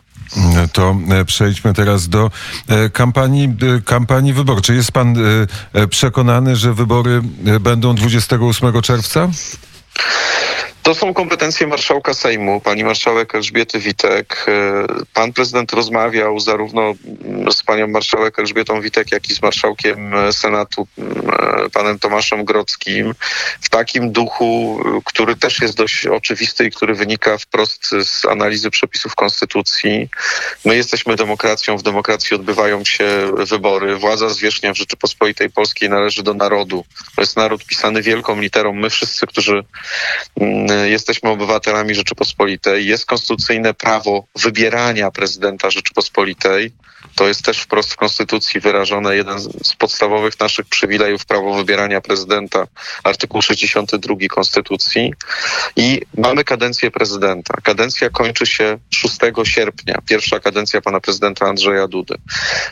To 0.73 0.97
e, 1.11 1.25
przejdźmy 1.25 1.75
teraz 1.75 2.09
do 2.09 2.31
e, 2.69 2.91
kampanii, 2.91 3.45
e, 3.45 3.81
kampanii 3.85 4.33
wyborczej. 4.33 4.77
Jest 4.77 4.93
pan 4.93 5.17
przekonany, 5.91 6.57
że 6.57 6.75
wybory 6.75 7.21
będą 7.61 7.95
28 7.95 8.83
czerwca? 8.83 9.29
To 10.83 10.95
są 10.95 11.15
kompetencje 11.15 11.67
marszałka 11.67 12.15
Sejmu, 12.15 12.61
pani 12.61 12.85
marszałek 12.85 13.35
Elżbiety 13.35 13.79
Witek. 13.79 14.47
E, 14.49 14.87
pan 15.15 15.33
prezydent 15.33 15.73
rozmawiał 15.73 16.41
zarówno 16.41 16.93
z 17.51 17.63
panią 17.63 17.89
marszałek 17.89 18.39
Elżbietą 18.39 18.81
Witek, 18.81 19.13
jak 19.13 19.31
i 19.31 19.35
z 19.35 19.43
marszałkiem 19.43 20.13
Senatu, 20.33 20.87
e, 20.99 21.71
panem 21.73 21.99
Tomaszem 21.99 22.45
Grodzkim, 22.45 23.15
w 23.61 23.69
takim 23.69 24.13
duchu, 24.13 24.81
który 25.05 25.37
też 25.37 25.61
jest 25.61 25.77
dość 25.77 26.07
oczywisty 26.07 26.65
i 26.67 26.71
który 26.71 26.95
wynika 26.95 27.39
wprost 27.39 27.91
z 28.05 28.25
analizy 28.25 28.71
przepisów 28.71 29.15
Konstytucji. 29.15 30.09
My 30.65 30.77
jesteśmy 30.77 31.17
demokracją, 31.17 31.77
w 31.77 31.83
demokracji 31.83 32.35
odbywają 32.35 32.85
się 32.85 33.33
wybory. 33.37 33.97
Władza 33.97 34.29
zwierzchnia 34.29 34.73
w 34.73 34.77
Rzeczypospolitej 34.77 35.51
Polskiej 35.51 35.89
należy 35.89 36.23
do 36.23 36.35
narodu. 36.35 36.85
To 37.17 37.23
jest 37.23 37.37
naród 37.37 37.65
pisany 37.65 38.03
wielką 38.03 38.41
literą. 38.41 38.73
My 38.73 38.91
wszyscy, 38.91 39.27
którzy 39.27 39.65
jesteśmy 40.89 41.31
obywatelami 41.31 41.95
Rzeczypospolitej, 41.95 42.87
jest 42.87 43.07
konstytucyjne 43.07 43.75
prawo 43.75 44.25
wybierania 44.37 45.11
prezydenta 45.11 45.71
Rzeczypospolitej. 45.71 46.73
To 47.15 47.29
jest 47.29 47.45
też 47.45 47.61
wprost 47.61 47.93
w 47.93 47.97
Konstytucji 47.97 48.61
wyrażone 48.61 49.17
jeden 49.17 49.41
z 49.41 49.75
podstawowych 49.79 50.41
naszych 50.41 50.67
przywilejów, 50.67 51.25
prawo 51.27 51.55
wybierania 51.55 52.01
prezydenta, 52.01 52.67
artykuł 53.05 53.43
62 53.43 54.15
Konstytucji. 54.31 55.15
I 55.77 56.01
mamy 56.17 56.45
kadencję 56.45 56.91
prezydenta. 56.91 57.55
Kadencja 57.63 58.11
kończy 58.11 58.47
się 58.47 58.79
6 58.91 59.17
sierpnia, 59.45 59.99
pierwsza 60.07 60.41
kadencja 60.41 60.81
pana 60.81 61.01
prezydenta 61.01 61.47
Andrzeja 61.47 61.89
Dudy. 61.89 62.15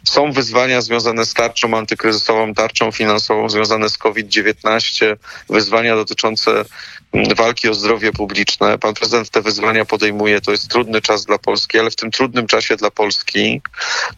Są 0.05 0.33
wyzwania 0.33 0.81
związane 0.81 1.27
z 1.27 1.35
tarczą 1.35 1.77
antykryzysową, 1.79 2.55
tarczą 2.55 2.93
finansową 2.93 3.49
związane 3.49 3.89
z 3.89 3.99
COVID-19, 3.99 5.17
wyzwania 5.49 5.97
dotyczące 5.97 6.65
walki 7.37 7.69
o 7.69 7.75
zdrowie 7.75 7.88
publiczne. 8.13 8.79
Pan 8.79 8.95
prezydent 8.95 9.31
te 9.31 9.43
wyzwania 9.43 9.85
podejmuje. 9.85 10.41
To 10.41 10.51
jest 10.51 10.69
trudny 10.69 11.01
czas 11.01 11.25
dla 11.25 11.39
Polski, 11.39 11.79
ale 11.79 11.91
w 11.91 11.97
tym 11.97 12.11
trudnym 12.11 12.47
czasie 12.47 12.77
dla 12.77 12.91
Polski 12.91 13.63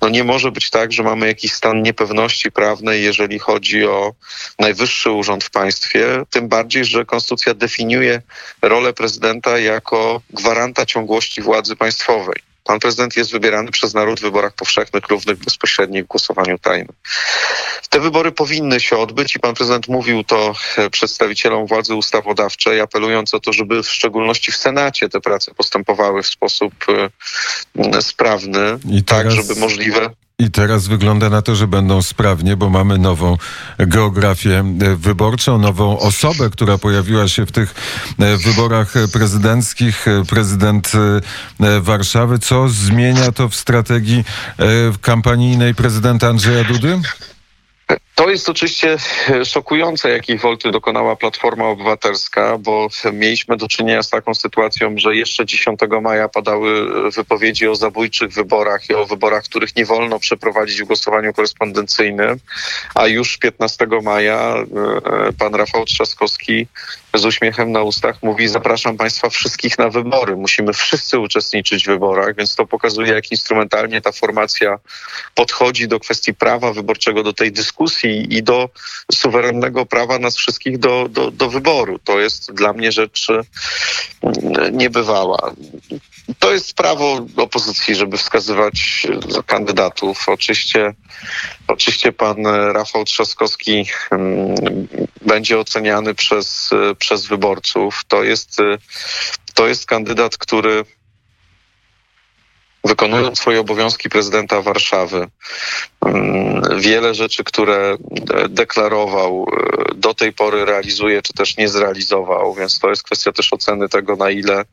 no 0.00 0.08
nie 0.08 0.24
może 0.24 0.52
być 0.52 0.70
tak, 0.70 0.92
że 0.92 1.02
mamy 1.02 1.26
jakiś 1.26 1.52
stan 1.52 1.82
niepewności 1.82 2.52
prawnej, 2.52 3.02
jeżeli 3.02 3.38
chodzi 3.38 3.84
o 3.84 4.12
najwyższy 4.58 5.10
urząd 5.10 5.44
w 5.44 5.50
państwie. 5.50 6.22
Tym 6.30 6.48
bardziej, 6.48 6.84
że 6.84 7.04
konstytucja 7.04 7.54
definiuje 7.54 8.22
rolę 8.62 8.92
prezydenta 8.92 9.58
jako 9.58 10.20
gwaranta 10.30 10.86
ciągłości 10.86 11.42
władzy 11.42 11.76
państwowej. 11.76 12.49
Pan 12.64 12.80
prezydent 12.80 13.16
jest 13.16 13.32
wybierany 13.32 13.70
przez 13.70 13.94
naród 13.94 14.20
w 14.20 14.22
wyborach 14.22 14.52
powszechnych, 14.54 15.08
równych, 15.08 15.38
bezpośrednich 15.38 16.04
w 16.04 16.06
głosowaniu 16.06 16.58
tajnym. 16.58 16.94
Te 17.90 18.00
wybory 18.00 18.32
powinny 18.32 18.80
się 18.80 18.98
odbyć 18.98 19.36
i 19.36 19.40
pan 19.40 19.54
prezydent 19.54 19.88
mówił 19.88 20.24
to 20.24 20.54
e, 20.76 20.90
przedstawicielom 20.90 21.66
władzy 21.66 21.94
ustawodawczej, 21.94 22.80
apelując 22.80 23.34
o 23.34 23.40
to, 23.40 23.52
żeby 23.52 23.82
w 23.82 23.88
szczególności 23.88 24.52
w 24.52 24.56
Senacie 24.56 25.08
te 25.08 25.20
prace 25.20 25.54
postępowały 25.54 26.22
w 26.22 26.26
sposób 26.26 26.74
e, 27.94 28.02
sprawny, 28.02 28.78
I 28.90 29.04
tak, 29.04 29.18
teraz... 29.18 29.34
tak 29.34 29.46
żeby 29.46 29.60
możliwe 29.60 30.10
i 30.40 30.50
teraz 30.50 30.86
wygląda 30.86 31.30
na 31.30 31.42
to, 31.42 31.54
że 31.54 31.66
będą 31.66 32.02
sprawnie, 32.02 32.56
bo 32.56 32.70
mamy 32.70 32.98
nową 32.98 33.36
geografię 33.78 34.58
e, 34.58 34.96
wyborczą, 34.96 35.58
nową 35.58 35.98
osobę, 35.98 36.50
która 36.50 36.78
pojawiła 36.78 37.28
się 37.28 37.46
w 37.46 37.52
tych 37.52 37.74
e, 38.18 38.36
wyborach 38.36 38.94
prezydenckich, 39.12 40.08
e, 40.08 40.24
prezydent 40.24 40.92
Warszawy. 41.80 42.38
Co 42.38 42.68
zmienia 42.68 43.32
to 43.32 43.48
w 43.48 43.54
strategii 43.54 44.24
kampanijnej 45.00 45.74
prezydenta 45.74 46.28
Andrzeja 46.28 46.64
Dudy? 46.64 47.00
To 48.20 48.30
jest 48.30 48.48
oczywiście 48.48 48.96
szokujące, 49.44 50.10
jakiej 50.10 50.38
wolty 50.38 50.70
dokonała 50.70 51.16
Platforma 51.16 51.64
Obywatelska, 51.64 52.58
bo 52.58 52.88
mieliśmy 53.12 53.56
do 53.56 53.68
czynienia 53.68 54.02
z 54.02 54.10
taką 54.10 54.34
sytuacją, 54.34 54.94
że 54.96 55.16
jeszcze 55.16 55.46
10 55.46 55.80
maja 56.02 56.28
padały 56.28 56.90
wypowiedzi 57.10 57.68
o 57.68 57.74
zabójczych 57.74 58.32
wyborach 58.32 58.90
i 58.90 58.94
o 58.94 59.06
wyborach, 59.06 59.44
których 59.44 59.76
nie 59.76 59.84
wolno 59.84 60.18
przeprowadzić 60.18 60.82
w 60.82 60.86
głosowaniu 60.86 61.32
korespondencyjnym, 61.32 62.38
a 62.94 63.06
już 63.06 63.38
15 63.38 63.86
maja 64.02 64.54
e, 64.54 65.32
pan 65.32 65.54
Rafał 65.54 65.84
Trzaskowski 65.84 66.66
z 67.14 67.24
uśmiechem 67.24 67.72
na 67.72 67.82
ustach 67.82 68.22
mówi: 68.22 68.48
Zapraszam 68.48 68.96
Państwa 68.96 69.30
wszystkich 69.30 69.78
na 69.78 69.88
wybory. 69.88 70.36
Musimy 70.36 70.72
wszyscy 70.72 71.18
uczestniczyć 71.18 71.84
w 71.84 71.86
wyborach, 71.86 72.36
więc 72.36 72.54
to 72.54 72.66
pokazuje, 72.66 73.12
jak 73.12 73.30
instrumentalnie 73.30 74.00
ta 74.00 74.12
formacja 74.12 74.78
podchodzi 75.34 75.88
do 75.88 76.00
kwestii 76.00 76.34
prawa 76.34 76.72
wyborczego, 76.72 77.22
do 77.22 77.32
tej 77.32 77.52
dyskusji 77.52 78.09
i 78.10 78.42
do 78.42 78.68
suwerennego 79.12 79.86
prawa 79.86 80.18
nas 80.18 80.36
wszystkich 80.36 80.78
do, 80.78 81.08
do, 81.10 81.30
do 81.30 81.50
wyboru. 81.50 81.98
To 81.98 82.20
jest 82.20 82.52
dla 82.52 82.72
mnie 82.72 82.92
rzecz 82.92 83.28
mm, 83.30 84.78
niebywała. 84.78 85.52
To 86.38 86.52
jest 86.52 86.74
prawo 86.74 87.26
opozycji, 87.36 87.94
żeby 87.94 88.16
wskazywać 88.16 89.06
kandydatów. 89.46 90.28
Oczywiście, 90.28 90.94
oczywiście 91.68 92.12
pan 92.12 92.46
Rafał 92.46 93.04
Trzaskowski 93.04 93.86
mm, 94.10 94.54
będzie 95.26 95.58
oceniany 95.58 96.14
przez, 96.14 96.70
przez 96.98 97.26
wyborców. 97.26 98.02
To 98.08 98.24
jest, 98.24 98.56
to 99.54 99.68
jest 99.68 99.86
kandydat, 99.86 100.36
który 100.36 100.84
wykonując 102.84 103.38
swoje 103.38 103.60
obowiązki 103.60 104.08
prezydenta 104.08 104.62
Warszawy, 104.62 105.26
mm, 106.06 106.80
wiele 106.80 107.14
rzeczy, 107.14 107.44
które 107.44 107.96
deklarował, 108.48 109.46
e, 109.52 109.94
do 109.94 110.14
tej 110.14 110.32
pory 110.32 110.64
realizuje, 110.64 111.22
czy 111.22 111.32
też 111.32 111.56
nie 111.56 111.68
zrealizował, 111.68 112.54
więc 112.54 112.78
to 112.78 112.90
jest 112.90 113.02
kwestia 113.02 113.32
też 113.32 113.52
oceny 113.52 113.88
tego, 113.88 114.16
na 114.16 114.30
ile 114.30 114.64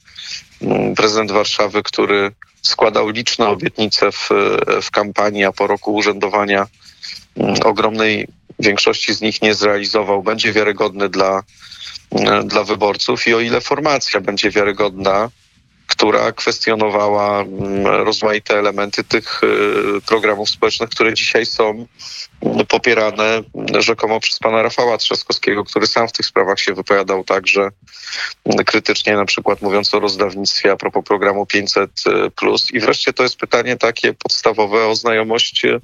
mm, 0.61 0.95
prezydent 0.95 1.31
Warszawy, 1.31 1.83
który 1.83 2.31
składał 2.61 3.09
liczne 3.09 3.47
obietnice 3.47 4.11
w, 4.11 4.29
w 4.81 4.91
kampanii, 4.91 5.43
a 5.43 5.51
po 5.51 5.67
roku 5.67 5.95
urzędowania 5.95 6.67
mm, 7.37 7.55
ogromnej 7.65 8.27
większości 8.59 9.13
z 9.13 9.21
nich 9.21 9.41
nie 9.41 9.53
zrealizował, 9.53 10.23
będzie 10.23 10.53
wiarygodny 10.53 11.09
dla, 11.09 11.43
dla 12.43 12.63
wyborców 12.63 13.27
i 13.27 13.33
o 13.33 13.39
ile 13.39 13.61
formacja 13.61 14.21
będzie 14.21 14.51
wiarygodna, 14.51 15.29
która 15.97 16.31
kwestionowała 16.31 17.41
mm, 17.41 17.87
rozmaite 17.87 18.59
elementy 18.59 19.03
tych 19.03 19.43
y, 19.43 20.01
programów 20.07 20.49
społecznych, 20.49 20.89
które 20.89 21.13
dzisiaj 21.13 21.45
są 21.45 21.87
mm, 22.41 22.65
popierane 22.65 23.41
rzekomo 23.79 24.19
przez 24.19 24.39
pana 24.39 24.61
Rafała 24.61 24.97
Trzaskowskiego, 24.97 25.63
który 25.63 25.87
sam 25.87 26.07
w 26.07 26.11
tych 26.11 26.25
sprawach 26.25 26.59
się 26.59 26.73
wypowiadał 26.73 27.23
także 27.23 27.61
mm, 28.45 28.65
krytycznie, 28.65 29.15
na 29.15 29.25
przykład 29.25 29.61
mówiąc 29.61 29.93
o 29.93 29.99
rozdawnictwie 29.99 30.71
a 30.71 30.75
propos 30.75 31.05
programu 31.05 31.45
500. 31.45 31.91
Y, 32.07 32.31
I 32.73 32.79
wreszcie 32.79 33.13
to 33.13 33.23
jest 33.23 33.37
pytanie 33.37 33.77
takie 33.77 34.13
podstawowe 34.13 34.87
o 34.87 34.95
znajomość 34.95 35.65
y, 35.65 35.81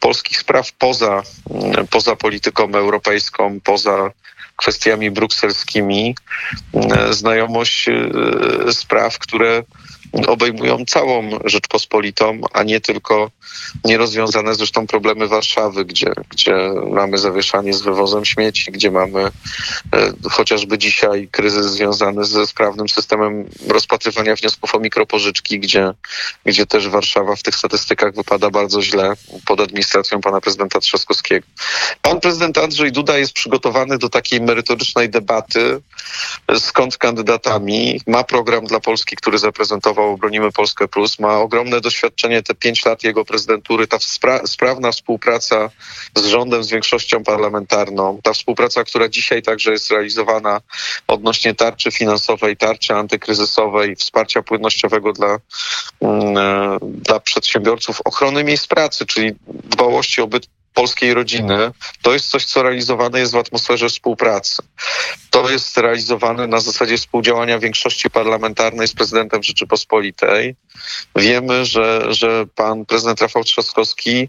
polskich 0.00 0.38
spraw 0.38 0.72
poza, 0.72 1.22
poza 1.90 2.16
polityką 2.16 2.74
europejską, 2.74 3.60
poza 3.64 4.10
kwestiami 4.56 5.10
brukselskimi, 5.10 6.14
e, 6.74 7.12
znajomość 7.12 7.88
e, 7.88 7.92
spraw, 8.72 9.18
które 9.18 9.62
obejmują 10.26 10.84
całą 10.86 11.30
Rzeczpospolitą, 11.44 12.40
a 12.52 12.62
nie 12.62 12.80
tylko 12.80 13.30
nierozwiązane 13.84 14.54
zresztą 14.54 14.86
problemy 14.86 15.28
Warszawy, 15.28 15.84
gdzie, 15.84 16.12
gdzie 16.28 16.54
mamy 16.90 17.18
zawieszanie 17.18 17.74
z 17.74 17.82
wywozem 17.82 18.24
śmieci, 18.24 18.72
gdzie 18.72 18.90
mamy 18.90 19.20
e, 19.22 19.30
chociażby 20.30 20.78
dzisiaj 20.78 21.28
kryzys 21.30 21.66
związany 21.66 22.24
ze 22.24 22.46
sprawnym 22.46 22.88
systemem 22.88 23.48
rozpatrywania 23.68 24.34
wniosków 24.36 24.74
o 24.74 24.78
mikropożyczki, 24.78 25.60
gdzie, 25.60 25.90
gdzie 26.44 26.66
też 26.66 26.88
Warszawa 26.88 27.36
w 27.36 27.42
tych 27.42 27.56
statystykach 27.56 28.14
wypada 28.14 28.50
bardzo 28.50 28.82
źle 28.82 29.12
pod 29.46 29.60
administracją 29.60 30.20
pana 30.20 30.40
prezydenta 30.40 30.80
Trzaskowskiego. 30.80 31.46
Pan 32.02 32.20
prezydent 32.20 32.58
Andrzej 32.58 32.92
Duda 32.92 33.18
jest 33.18 33.32
przygotowany 33.32 33.98
do 33.98 34.08
takiej 34.08 34.40
merytorycznej 34.40 35.10
debaty 35.10 35.80
z 36.58 36.72
kontrkandydatami. 36.72 38.00
Ma 38.06 38.24
program 38.24 38.64
dla 38.64 38.80
Polski, 38.80 39.16
który 39.16 39.38
zaprezentował 39.38 40.01
Bronimy 40.18 40.52
Polskę 40.52 40.88
Plus. 40.88 41.18
Ma 41.18 41.38
ogromne 41.38 41.80
doświadczenie, 41.80 42.42
te 42.42 42.54
pięć 42.54 42.84
lat 42.84 43.04
jego 43.04 43.24
prezydentury, 43.24 43.86
ta 43.86 43.98
spra 43.98 44.46
sprawna 44.46 44.92
współpraca 44.92 45.70
z 46.14 46.26
rządem, 46.26 46.64
z 46.64 46.70
większością 46.70 47.24
parlamentarną, 47.24 48.20
ta 48.22 48.32
współpraca, 48.32 48.84
która 48.84 49.08
dzisiaj 49.08 49.42
także 49.42 49.72
jest 49.72 49.90
realizowana 49.90 50.60
odnośnie 51.06 51.54
tarczy 51.54 51.90
finansowej, 51.90 52.56
tarczy 52.56 52.94
antykryzysowej, 52.94 53.96
wsparcia 53.96 54.42
płynnościowego 54.42 55.12
dla, 55.12 55.38
mm, 56.00 56.36
e, 56.36 56.78
dla 56.82 57.20
przedsiębiorców, 57.20 58.00
ochrony 58.04 58.44
miejsc 58.44 58.66
pracy, 58.66 59.06
czyli 59.06 59.32
dbałości 59.46 60.20
o 60.20 60.26
byt 60.26 60.46
polskiej 60.74 61.14
rodziny, 61.14 61.70
to 62.02 62.12
jest 62.12 62.30
coś, 62.30 62.44
co 62.44 62.62
realizowane 62.62 63.20
jest 63.20 63.32
w 63.32 63.36
atmosferze 63.36 63.88
współpracy. 63.88 64.62
To 65.30 65.50
jest 65.50 65.76
realizowane 65.76 66.46
na 66.46 66.60
zasadzie 66.60 66.96
współdziałania 66.96 67.58
większości 67.58 68.10
parlamentarnej 68.10 68.88
z 68.88 68.94
prezydentem 68.94 69.42
Rzeczypospolitej. 69.42 70.56
Wiemy, 71.16 71.64
że, 71.64 72.14
że 72.14 72.46
pan 72.54 72.86
prezydent 72.86 73.20
Rafał 73.20 73.44
Trzaskowski 73.44 74.28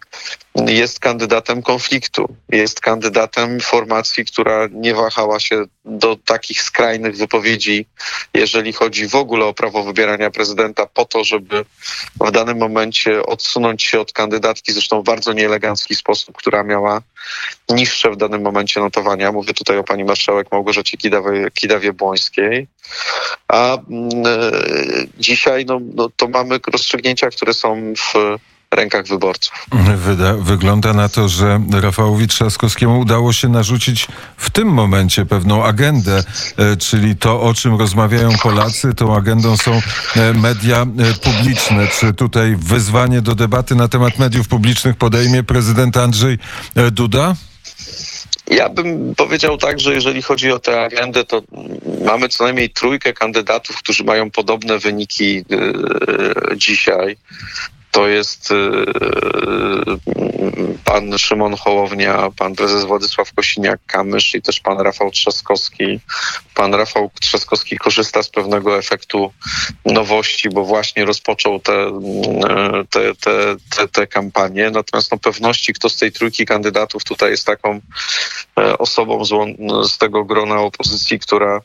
jest 0.56 1.00
kandydatem 1.00 1.62
konfliktu, 1.62 2.36
jest 2.50 2.82
kandydatem 2.82 3.60
formacji, 3.60 4.26
która 4.26 4.68
nie 4.72 4.94
wahała 4.94 5.40
się 5.40 5.64
do 5.86 6.16
takich 6.16 6.62
skrajnych 6.62 7.18
wypowiedzi, 7.18 7.86
jeżeli 8.34 8.74
chodzi 8.74 9.08
w 9.08 9.16
ogóle 9.16 9.46
o 9.46 9.54
prawo 9.54 9.84
wybierania 9.84 10.32
prezydenta, 10.32 10.86
po 10.86 11.06
to, 11.06 11.24
żeby 11.24 11.66
w 12.22 12.32
danym 12.32 12.58
momencie 12.58 13.26
odsunąć 13.26 13.84
się 13.84 14.00
od 14.00 14.14
kandydatki, 14.14 14.74
zresztą 14.74 15.02
w 15.02 15.06
bardzo 15.06 15.34
nieelegancki 15.34 15.96
sposób, 15.96 16.38
która 16.38 16.64
miała 16.64 17.02
niższe 17.70 18.12
w 18.12 18.18
danym 18.18 18.42
momencie 18.42 18.80
notowania. 18.80 19.32
Mówię 19.32 19.54
tutaj 19.54 19.78
o 19.78 19.84
pani 19.84 20.04
marszałek 20.04 20.52
Małgorzacie 20.52 20.98
Kidawie, 20.98 21.52
Kidawie-Błońskiej. 21.52 22.68
A 23.48 23.78
mm, 23.78 24.10
e, 24.26 24.52
dzisiaj 25.18 25.66
no, 25.66 25.80
no, 25.96 26.10
to 26.16 26.28
mamy 26.28 26.60
rozstrzygnięcia, 26.68 27.30
które 27.30 27.54
są 27.54 27.94
w 27.98 28.14
rękach 28.76 29.08
wyborców. 29.08 29.66
Wyda, 29.96 30.34
wygląda 30.34 30.94
na 30.94 31.10
to, 31.10 31.30
że 31.30 31.62
Rafałowi 31.82 32.28
Trzaskowskiemu 32.28 33.00
udało 33.00 33.34
się 33.34 33.50
narzucić 33.50 34.08
w 34.38 34.50
tym 34.50 34.68
momencie 34.68 35.26
pewną 35.26 35.64
agendę, 35.64 36.24
e, 36.58 36.78
czyli 36.78 37.16
to, 37.16 37.42
o 37.42 37.54
czym 37.54 37.80
rozmawiają 37.80 38.30
Polacy. 38.44 38.94
Tą 38.94 39.16
agendą 39.16 39.58
są 39.58 39.82
e, 40.16 40.34
media 40.34 40.82
e, 40.82 41.14
publiczne. 41.14 41.88
Czy 42.00 42.14
tutaj 42.14 42.56
wyzwanie 42.56 43.22
do 43.22 43.36
debaty 43.36 43.76
na 43.76 43.88
temat 43.88 44.20
mediów 44.20 44.48
publicznych 44.48 44.96
podejmie 44.96 45.44
prezydent 45.44 45.98
Andrzej 45.98 46.38
Duda? 46.92 47.36
Ja 48.48 48.70
bym 48.70 49.16
powiedział 49.16 49.58
tak, 49.58 49.80
że 49.80 49.94
jeżeli 49.94 50.22
chodzi 50.22 50.52
o 50.52 50.60
tę 50.60 50.82
agendę, 50.82 51.24
to 51.24 51.42
mamy 52.06 52.30
co 52.30 52.44
najmniej 52.44 52.70
trójkę 52.70 53.14
kandydatów, 53.14 53.78
którzy 53.78 54.04
mają 54.04 54.32
podobne 54.32 54.80
wyniki 54.80 55.36
yy, 55.36 56.58
dzisiaj 56.58 57.18
to 57.94 58.08
jest 58.08 58.52
y, 58.52 58.56
y, 58.56 58.84
pan 60.86 61.18
Szymon 61.18 61.56
Hołownia, 61.56 62.30
pan 62.38 62.56
prezes 62.56 62.86
Władysław 62.86 63.34
Kosiniak-Kamysz 63.34 64.38
i 64.38 64.42
też 64.42 64.60
pan 64.60 64.80
Rafał 64.80 65.12
Trzaskowski. 65.12 66.00
Pan 66.56 66.74
Rafał 66.74 67.12
Trzaskowski 67.22 67.78
korzysta 67.78 68.24
z 68.24 68.30
pewnego 68.30 68.78
efektu 68.78 69.34
nowości, 69.86 70.50
bo 70.50 70.66
właśnie 70.66 71.06
rozpoczął 71.06 71.60
te, 71.60 71.88
y, 71.88 72.88
te, 72.90 73.16
te, 73.16 73.56
te, 73.76 73.88
te 73.88 74.08
kampanie. 74.08 74.72
Natomiast 74.72 75.12
no, 75.12 75.18
pewności, 75.18 75.74
kto 75.74 75.90
z 75.90 75.98
tej 75.98 76.12
trójki 76.12 76.46
kandydatów 76.46 77.04
tutaj 77.04 77.32
jest 77.32 77.46
taką 77.46 77.80
osobą 78.80 79.26
z, 79.26 79.30
z 79.92 79.98
tego 79.98 80.24
grona 80.26 80.60
opozycji, 80.60 81.20
która, 81.20 81.62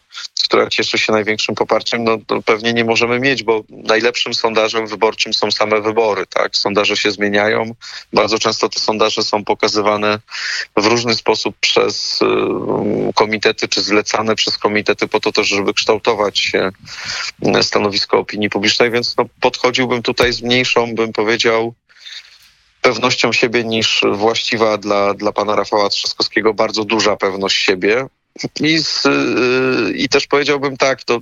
która 0.49 0.67
cieszy 0.67 0.99
się 0.99 1.13
największym 1.13 1.55
poparciem, 1.55 2.05
no, 2.05 2.19
pewnie 2.45 2.73
nie 2.73 2.85
możemy 2.85 3.21
mieć, 3.21 3.43
bo 3.43 3.65
najlepszym 3.71 4.35
sondażem 4.35 4.87
wyborczym 4.87 5.35
są 5.35 5.51
same 5.51 5.81
wybory 5.81 6.27
tak? 6.27 6.57
Sondaże 6.57 6.97
się 6.97 7.11
zmieniają. 7.11 7.75
Bardzo 8.13 8.39
często 8.39 8.69
te 8.69 8.81
sondaże 8.81 9.23
są 9.23 9.45
pokazywane 9.45 10.19
w 10.77 10.87
różny 10.87 11.15
sposób 11.15 11.57
przez 11.61 12.23
y, 12.23 12.27
komitety, 13.15 13.69
czy 13.69 13.83
zlecane 13.83 14.35
przez 14.35 14.59
komitety 14.59 15.09
po 15.09 15.21
to 15.21 15.45
żeby 15.45 15.75
kształtować 15.75 16.39
się 16.39 16.71
y, 17.57 17.63
stanowisko 17.63 18.19
opinii 18.19 18.51
publicznej, 18.51 18.91
więc 18.91 19.17
no, 19.17 19.25
podchodziłbym 19.41 20.03
tutaj 20.03 20.33
z 20.33 20.43
mniejszą, 20.43 20.95
bym 20.95 21.13
powiedział, 21.13 21.75
pewnością 22.83 23.33
siebie 23.33 23.65
niż 23.65 24.05
właściwa 24.13 24.79
dla, 24.79 25.15
dla 25.15 25.33
pana 25.33 25.57
Rafała 25.57 25.89
Trzaskowskiego, 25.89 26.55
bardzo 26.55 26.85
duża 26.85 27.17
pewność 27.17 27.57
siebie. 27.57 28.07
I, 28.61 28.79
z, 28.79 29.07
y, 29.07 29.93
i 29.97 30.09
też 30.09 30.27
powiedziałbym 30.27 30.77
tak, 30.77 31.05
to 31.05 31.21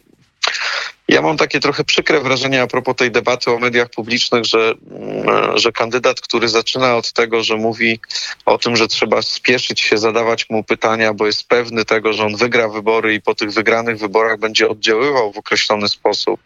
Ja 1.09 1.23
mam 1.23 1.37
takie 1.37 1.61
trochę 1.61 1.85
przykre 1.85 2.21
wrażenie 2.21 2.63
a 2.63 2.67
propos 2.67 2.97
tej 2.97 3.11
debaty 3.11 3.51
o 3.51 3.59
mediach 3.59 3.91
publicznych, 3.91 4.45
że, 4.45 4.75
mm, 4.91 5.59
że 5.59 5.73
kandydat, 5.73 6.21
który 6.21 6.49
zaczyna 6.49 6.97
od 6.97 7.13
tego, 7.13 7.43
że 7.43 7.57
mówi 7.57 8.01
o 8.47 8.59
tym, 8.59 8.77
że 8.77 8.89
trzeba 8.89 9.23
spieszyć 9.23 9.81
się, 9.81 9.99
zadawać 9.99 10.51
mu 10.51 10.65
pytania, 10.65 11.15
bo 11.15 11.27
jest 11.27 11.49
pewny 11.49 11.85
tego, 11.85 12.13
że 12.13 12.27
on 12.27 12.37
wygra 12.37 12.69
wybory 12.69 13.15
i 13.15 13.21
po 13.21 13.35
tych 13.35 13.51
wygranych 13.51 13.99
wyborach 13.99 14.39
będzie 14.39 14.69
oddziaływał 14.69 15.33
w 15.33 15.39
określony 15.39 15.89
sposób 15.89 16.41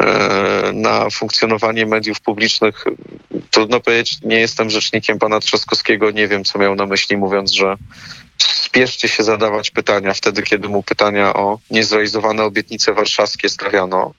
e, 0.00 0.70
na 0.72 1.10
funkcjonowanie 1.10 1.86
mediów 1.86 2.20
publicznych. 2.20 2.84
Trudno 3.50 3.80
powiedzieć, 3.80 4.18
nie 4.22 4.40
jestem 4.40 4.70
rzecznikiem 4.70 5.18
pana 5.18 5.40
Trzaskowskiego, 5.40 6.10
nie 6.10 6.28
wiem, 6.28 6.44
co 6.44 6.58
miał 6.58 6.74
na 6.74 6.86
myśli, 6.86 7.16
mówiąc, 7.16 7.52
że 7.52 7.76
spieszcie 8.38 9.08
się 9.08 9.22
zadawać 9.22 9.70
pytania 9.70 10.14
wtedy, 10.14 10.42
kiedy 10.42 10.68
mu 10.68 10.82
pytania 10.82 11.34
o 11.34 11.58
niezrealizowane 11.70 12.44
obietnice 12.44 12.92
warszawskie 12.92 13.48
stawiano. 13.48 14.14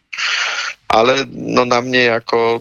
Ale 0.88 1.26
no, 1.32 1.66
na 1.66 1.82
mnie 1.82 2.04
jako 2.04 2.60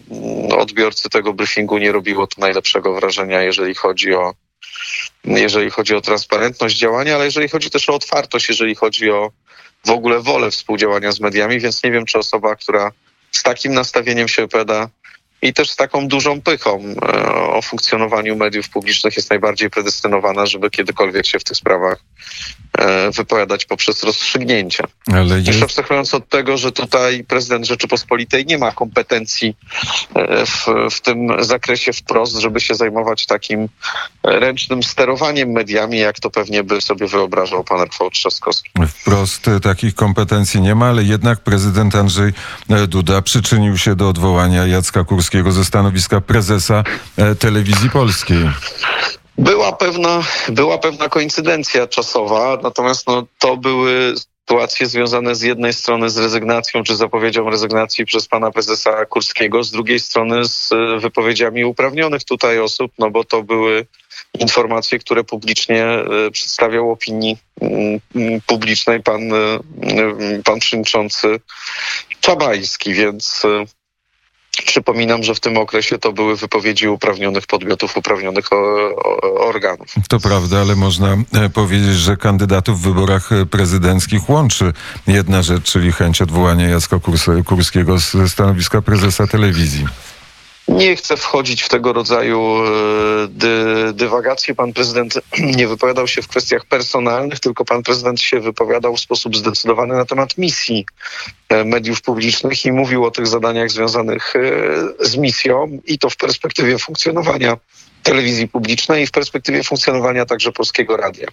odbiorcy 0.59 1.09
tego 1.09 1.33
briefingu 1.33 1.79
nie 1.79 1.93
robiło 1.93 2.27
to 2.27 2.41
najlepszego 2.41 2.95
wrażenia, 2.95 3.43
jeżeli 3.43 3.75
chodzi 3.75 4.15
o 4.15 4.35
jeżeli 5.25 5.71
chodzi 5.71 5.95
o 5.95 6.01
transparentność 6.01 6.79
działania, 6.79 7.15
ale 7.15 7.25
jeżeli 7.25 7.49
chodzi 7.49 7.71
też 7.71 7.89
o 7.89 7.95
otwartość, 7.95 8.49
jeżeli 8.49 8.75
chodzi 8.75 9.11
o 9.11 9.31
w 9.87 9.91
ogóle 9.91 10.21
wolę 10.21 10.51
współdziałania 10.51 11.13
z 11.13 11.21
mediami, 11.21 11.61
więc 11.61 11.83
nie 11.85 11.91
wiem, 11.91 12.07
czy 12.07 12.19
osoba, 12.19 12.57
która 12.57 12.93
z 13.31 13.43
takim 13.43 13.75
nastawieniem 13.75 14.29
się 14.29 14.45
opowiada 14.45 14.89
i 15.43 15.53
też 15.53 15.71
z 15.71 15.77
taką 15.77 16.09
dużą 16.09 16.41
pychą 16.41 16.85
e, 17.03 17.33
o 17.33 17.63
funkcjonowaniu 17.63 18.37
mediów 18.37 18.69
publicznych 18.69 19.17
jest 19.17 19.31
najbardziej 19.31 19.71
predestynowana, 19.71 20.47
żeby 20.47 20.71
kiedykolwiek 20.71 21.27
się 21.27 21.39
w 21.39 21.45
tych 21.45 21.57
sprawach 21.57 21.99
wypowiadać 23.17 23.65
poprzez 23.65 24.03
rozstrzygnięcia. 24.03 24.85
Ale 25.13 25.37
jest... 25.37 25.47
Jeszcze 25.47 25.65
abstrahując 25.65 26.15
od 26.15 26.29
tego, 26.29 26.57
że 26.57 26.73
tutaj 26.73 27.25
prezydent 27.25 27.67
Rzeczypospolitej 27.67 28.47
nie 28.47 28.59
ma 28.59 28.73
kompetencji 28.73 29.57
e, 30.15 30.47
w, 30.47 30.67
w 30.91 31.01
tym 31.01 31.45
zakresie 31.45 31.93
wprost, 31.93 32.37
żeby 32.37 32.61
się 32.61 32.75
zajmować 32.75 33.27
takim 33.27 33.69
ręcznym 34.23 34.83
sterowaniem 34.83 35.51
mediami, 35.51 35.99
jak 35.99 36.21
to 36.21 36.31
pewnie 36.31 36.65
by 36.65 36.81
sobie 36.81 37.07
wyobrażał 37.07 37.65
pan 37.65 37.81
Rafał 37.81 38.11
Trzaskowski. 38.11 38.71
Wprost 38.89 39.51
takich 39.63 39.95
kompetencji 39.95 40.61
nie 40.61 40.75
ma, 40.75 40.89
ale 40.89 41.03
jednak 41.03 41.41
prezydent 41.41 41.95
Andrzej 41.95 42.33
Duda 42.89 43.23
przyczynił 43.23 43.79
się 43.79 43.97
do 43.97 44.09
odwołania 44.09 44.67
Jacka 44.67 45.05
Kurskiego 45.05 45.53
ze 45.53 45.65
stanowiska 45.65 46.21
prezesa 46.21 46.85
telewizji 47.39 47.91
polskiej. 47.91 48.51
Była 49.39 49.73
pewna, 49.73 50.23
była 50.49 50.79
pewna 50.79 51.09
koincydencja 51.09 51.87
czasowa, 51.87 52.59
natomiast 52.63 53.07
no, 53.07 53.27
to 53.39 53.57
były 53.57 54.15
sytuacje 54.47 54.87
związane 54.87 55.35
z 55.35 55.43
jednej 55.43 55.73
strony 55.73 56.11
z 56.11 56.19
rezygnacją 56.19 56.83
czy 56.83 56.97
zapowiedzią 56.97 57.51
rezygnacji 57.51 58.07
przez 58.07 58.29
pana 58.29 58.51
prezesa 58.51 59.07
Kurskiego, 59.07 59.65
z 59.65 59.71
drugiej 59.71 60.01
strony 60.01 60.45
z 60.45 60.73
e, 60.73 60.99
wypowiedziami 61.01 61.65
uprawnionych 61.65 62.25
tutaj 62.25 62.59
osób, 62.59 62.93
no 62.99 63.11
bo 63.11 63.25
to 63.25 63.43
były 63.43 63.87
informacje, 64.39 64.99
które 64.99 65.25
publicznie 65.25 65.85
e, 65.85 66.31
przedstawiał 66.31 66.91
opinii 66.91 67.37
mm, 67.61 68.01
mm, 68.15 68.41
publicznej 68.47 69.03
pan, 69.03 69.33
e, 69.33 69.59
pan 70.45 70.59
przewodniczący 70.59 71.41
Czabajski, 72.21 72.95
więc 72.95 73.43
Przypominam, 74.67 75.23
że 75.23 75.35
w 75.35 75.41
tym 75.41 75.57
okresie 75.57 75.99
to 75.99 76.13
były 76.13 76.37
wypowiedzi 76.37 76.89
uprawnionych 76.89 77.47
podmiotów, 77.47 77.97
uprawnionych 77.97 78.47
organów. 79.39 79.89
To 80.09 80.21
prawda, 80.21 80.61
ale 80.61 80.77
można 80.77 81.17
e, 81.35 81.49
powiedzieć, 81.51 81.95
że 81.95 82.17
kandydatów 82.17 82.81
w 82.81 82.83
wyborach 82.83 83.33
e, 83.33 83.47
prezydenckich 83.47 84.31
łączy 84.31 84.73
jedna 85.07 85.43
rzecz, 85.43 85.63
czyli 85.63 85.93
chęć 85.93 86.23
odwołania 86.23 86.69
Jacka 86.69 87.01
Kurskiego 87.47 87.99
ze 87.99 88.29
stanowiska 88.29 88.83
prezesa 88.83 89.27
telewizji. 89.27 89.87
Nie 90.77 90.97
chcę 90.97 91.17
wchodzić 91.17 91.63
w 91.63 91.69
tego 91.69 91.93
rodzaju 91.93 92.41
e, 92.41 93.29
dy, 93.29 93.93
dywagacje. 93.93 94.55
Pan 94.55 94.73
prezydent 94.73 95.15
nie 95.57 95.69
wypowiadał 95.69 96.09
się 96.09 96.23
w 96.23 96.29
kwestiach 96.29 96.65
personalnych, 96.65 97.41
tylko 97.41 97.65
pan 97.65 97.83
prezydent 97.83 98.21
się 98.21 98.41
wypowiadał 98.41 98.97
w 98.97 99.01
sposób 99.01 99.37
zdecydowany 99.37 99.95
na 99.95 100.05
temat 100.05 100.39
misji 100.39 100.87
e, 101.49 101.65
mediów 101.65 102.03
publicznych 102.03 102.65
i 102.65 102.73
mówił 102.73 103.05
o 103.05 103.11
tych 103.11 103.27
zadaniach 103.27 103.71
związanych 103.71 104.37
e, 104.37 105.07
z 105.07 105.17
misją 105.17 105.79
i 105.87 105.99
to 105.99 106.11
w 106.11 106.17
perspektywie 106.17 106.79
funkcjonowania 106.79 107.57
telewizji 108.07 108.49
publicznej 108.49 109.03
i 109.03 109.07
w 109.07 109.11
perspektywie 109.11 109.65
funkcjonowania 109.65 110.27
także 110.27 110.53
polskiego 110.53 110.97
radia. 110.97 111.27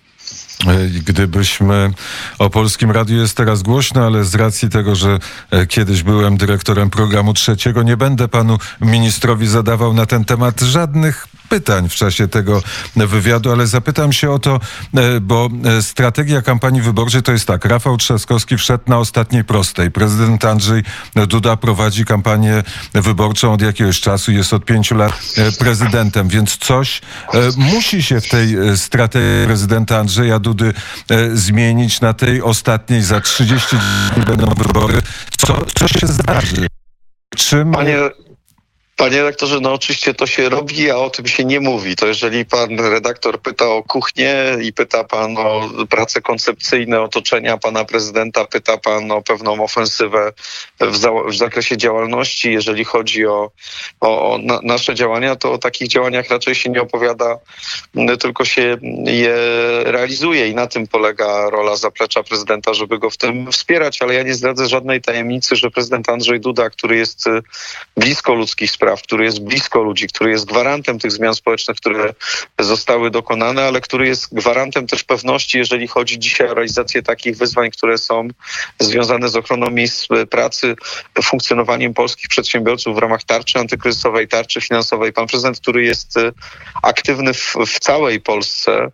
Gdybyśmy 1.07 1.93
o 2.39 2.49
polskim 2.49 2.91
radiu 2.91 3.17
jest 3.17 3.37
teraz 3.37 3.61
głośno, 3.61 4.05
ale 4.05 4.23
z 4.23 4.35
racji 4.35 4.69
tego, 4.69 4.95
że 4.95 5.19
e, 5.51 5.67
kiedyś 5.67 6.03
byłem 6.03 6.37
dyrektorem 6.37 6.89
programu 6.89 7.33
trzeciego, 7.33 7.83
nie 7.83 7.97
będę 7.97 8.27
panu 8.27 8.57
ministrowi 8.81 9.47
zadawał 9.47 9.93
na 9.93 10.05
ten 10.05 10.25
temat 10.25 10.61
żadnych 10.61 11.27
pytań 11.49 11.89
w 11.89 11.93
czasie 11.93 12.27
tego 12.27 12.61
wywiadu, 12.95 13.51
ale 13.51 13.67
zapytam 13.67 14.13
się 14.13 14.31
o 14.31 14.39
to, 14.39 14.59
e, 14.95 15.19
bo 15.19 15.49
e, 15.77 15.81
strategia 15.81 16.41
kampanii 16.41 16.81
wyborczej 16.81 17.23
to 17.23 17.31
jest 17.31 17.45
tak. 17.45 17.65
Rafał 17.65 17.97
Trzaskowski 17.97 18.57
wszedł 18.57 18.83
na 18.87 18.97
ostatniej 18.97 19.43
prostej. 19.43 19.91
Prezydent 19.91 20.45
Andrzej 20.45 20.83
Duda 21.27 21.57
prowadzi 21.57 22.05
kampanię 22.05 22.63
wyborczą 22.93 23.53
od 23.53 23.61
jakiegoś 23.61 23.99
czasu, 23.99 24.31
jest 24.31 24.53
od 24.53 24.65
pięciu 24.65 24.95
lat 24.95 25.13
prezydentem, 25.59 26.27
więc 26.27 26.57
coś 26.63 27.01
musi 27.57 28.03
się 28.03 28.21
w 28.21 28.29
tej 28.29 28.55
strategii 28.75 29.45
prezydenta 29.45 29.97
Andrzeja 29.97 30.39
Dudy 30.39 30.73
zmienić 31.33 32.01
na 32.01 32.13
tej 32.13 32.41
ostatniej. 32.41 33.01
Za 33.01 33.21
30 33.21 33.77
dni 34.15 34.25
będą 34.25 34.45
wybory. 34.47 35.01
Co, 35.37 35.65
co 35.75 35.87
się 35.87 36.07
zdarzy? 36.07 36.67
Czym... 37.35 37.71
Panie, 37.71 37.97
Panie 38.95 39.17
redaktorze, 39.17 39.59
no 39.59 39.73
oczywiście 39.73 40.13
to 40.13 40.27
się 40.27 40.49
robi, 40.49 40.91
a 40.91 40.97
o 40.97 41.09
tym 41.09 41.27
się 41.27 41.45
nie 41.45 41.59
mówi. 41.59 41.95
To 41.95 42.07
jeżeli 42.07 42.45
pan 42.45 42.79
redaktor 42.79 43.41
pyta 43.41 43.65
o 43.65 43.83
kuchnię 43.83 44.35
i 44.63 44.73
pyta 44.73 45.03
pan 45.03 45.37
o 45.37 45.69
prace 45.89 46.21
koncepcyjne 46.21 47.01
otoczenia 47.01 47.57
pana 47.57 47.85
prezydenta, 47.85 48.45
pyta 48.45 48.77
pan 48.77 49.11
o 49.11 49.21
pewną 49.21 49.63
ofensywę 49.63 50.31
w, 50.79 50.97
za 50.97 51.11
w 51.11 51.35
zakresie 51.35 51.77
działalności, 51.77 52.51
jeżeli 52.51 52.83
chodzi 52.83 53.25
o, 53.25 53.51
o, 53.99 54.33
o 54.33 54.37
na 54.37 54.59
nasze 54.63 54.95
działania, 54.95 55.35
to 55.35 55.53
o 55.53 55.57
takich 55.57 55.87
działaniach 55.87 56.29
raczej 56.29 56.55
się 56.55 56.69
nie 56.69 56.81
opowiada, 56.81 57.37
tylko 58.19 58.45
się 58.45 58.77
je 59.05 59.35
realizuje 59.83 60.47
i 60.47 60.55
na 60.55 60.67
tym 60.67 60.87
polega 60.87 61.49
rola 61.49 61.75
zaplecza 61.75 62.23
prezydenta, 62.23 62.73
żeby 62.73 62.99
go 62.99 63.09
w 63.09 63.17
tym 63.17 63.51
wspierać, 63.51 64.01
ale 64.01 64.13
ja 64.13 64.23
nie 64.23 64.33
zdradzę 64.33 64.67
żadnej 64.67 65.01
tajemnicy, 65.01 65.55
że 65.55 65.71
prezydent 65.71 66.09
Andrzej 66.09 66.39
Duda, 66.39 66.69
który 66.69 66.97
jest 66.97 67.25
blisko 67.97 68.33
ludzkich 68.33 68.71
spraw, 68.71 68.82
spraw, 68.83 69.01
który 69.01 69.25
jest 69.25 69.39
blisko 69.39 69.83
ludzi, 69.83 70.07
który 70.07 70.31
jest 70.31 70.45
gwarantem 70.45 70.99
tych 70.99 71.11
zmian 71.11 71.35
społecznych, 71.35 71.77
które 71.77 72.13
zostały 72.59 73.11
dokonane, 73.11 73.63
ale 73.63 73.81
który 73.81 74.07
jest 74.07 74.33
gwarantem 74.33 74.87
też 74.87 75.03
pewności, 75.03 75.57
jeżeli 75.57 75.87
chodzi 75.87 76.19
dzisiaj 76.19 76.49
o 76.49 76.53
realizację 76.53 77.03
takich 77.03 77.37
wyzwań, 77.37 77.71
które 77.71 77.97
są 77.97 78.27
związane 78.79 79.29
z 79.29 79.35
ochroną 79.35 79.69
miejsc 79.69 80.07
pracy, 80.29 80.75
funkcjonowaniem 81.23 81.93
polskich 81.93 82.27
przedsiębiorców 82.27 82.95
w 82.95 82.97
ramach 82.97 83.23
tarczy 83.23 83.59
antykryzysowej, 83.59 84.27
tarczy 84.27 84.61
finansowej. 84.61 85.13
Pan 85.13 85.27
prezydent, 85.27 85.59
który 85.59 85.83
jest 85.83 86.17
e, 86.17 86.31
aktywny 86.83 87.33
w, 87.33 87.55
w 87.67 87.79
całej 87.79 88.21
Polsce, 88.21 88.91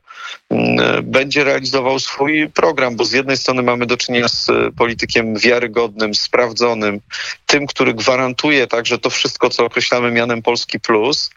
będzie 1.04 1.44
realizował 1.44 2.00
swój 2.00 2.50
program, 2.50 2.96
bo 2.96 3.06
z 3.06 3.12
jednej 3.12 3.38
strony 3.38 3.64
mamy 3.64 3.86
do 3.86 3.98
czynienia 3.98 4.28
z 4.28 4.50
e, 4.50 4.72
politykiem 4.78 5.38
wiarygodnym, 5.38 6.16
sprawdzonym, 6.16 7.00
tym, 7.46 7.68
który 7.68 7.94
gwarantuje 7.94 8.68
także 8.68 8.98
to 8.98 9.10
wszystko, 9.10 9.50
co 9.50 9.66
określamy 9.66 10.12
mianem 10.12 10.42
Polski 10.42 10.80
Plus, 10.80 11.30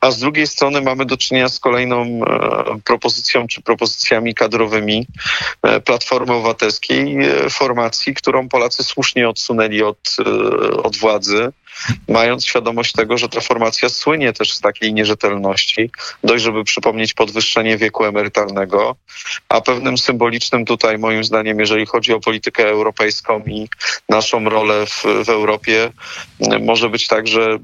a 0.00 0.10
z 0.10 0.18
drugiej 0.18 0.46
strony 0.46 0.80
mamy 0.80 1.04
do 1.04 1.16
czynienia 1.16 1.48
z 1.48 1.58
kolejną 1.58 2.02
e, 2.02 2.80
propozycją 2.84 3.46
czy 3.46 3.62
propozycjami 3.62 4.34
kadrowymi 4.34 5.06
e, 5.62 5.80
Platformy 5.80 6.32
Obywatelskiej, 6.32 7.16
formacji, 7.50 8.14
którą 8.14 8.48
Polacy 8.48 8.84
słusznie 8.84 9.28
odsunęli 9.28 9.82
od, 9.82 10.16
od 10.82 10.96
władzy 10.96 11.52
mając 12.08 12.46
świadomość 12.46 12.92
tego, 12.92 13.18
że 13.18 13.28
ta 13.28 13.40
formacja 13.40 13.88
słynie 13.88 14.32
też 14.32 14.52
z 14.52 14.60
takiej 14.60 14.94
nierzetelności, 14.94 15.90
dość 16.24 16.44
żeby 16.44 16.64
przypomnieć 16.64 17.14
podwyższenie 17.14 17.76
wieku 17.76 18.04
emerytalnego, 18.04 18.96
a 19.48 19.60
pewnym 19.60 19.98
symbolicznym 19.98 20.64
tutaj 20.64 20.98
moim 20.98 21.24
zdaniem, 21.24 21.60
jeżeli 21.60 21.86
chodzi 21.86 22.12
o 22.12 22.20
politykę 22.20 22.68
europejską 22.68 23.42
i 23.46 23.68
naszą 24.08 24.44
rolę 24.44 24.86
w, 24.86 25.04
w 25.24 25.28
Europie, 25.28 25.92
może 26.60 26.88
być 26.88 27.06
także 27.06 27.58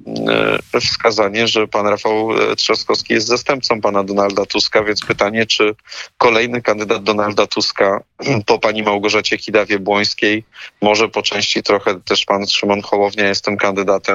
e, 0.74 0.80
wskazanie, 0.80 1.48
że 1.48 1.68
pan 1.68 1.86
Rafał 1.86 2.28
Trzaskowski 2.56 3.14
jest 3.14 3.26
zastępcą 3.26 3.80
pana 3.80 4.04
Donalda 4.04 4.46
Tuska, 4.46 4.82
więc 4.82 5.04
pytanie, 5.04 5.46
czy 5.46 5.74
kolejny 6.18 6.62
kandydat 6.62 7.02
Donalda 7.02 7.46
Tuska 7.46 8.00
po 8.46 8.58
pani 8.58 8.82
Małgorzacie 8.82 9.38
Kidawie-Błońskiej, 9.38 10.44
może 10.82 11.08
po 11.08 11.22
części 11.22 11.62
trochę 11.62 12.00
też 12.00 12.24
pan 12.24 12.46
Szymon 12.46 12.82
Hołownia 12.82 13.28
jest 13.28 13.44
tym 13.44 13.56
kandydatem, 13.56 14.05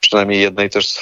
przynajmniej 0.00 0.40
jednej 0.40 0.70
też 0.70 0.94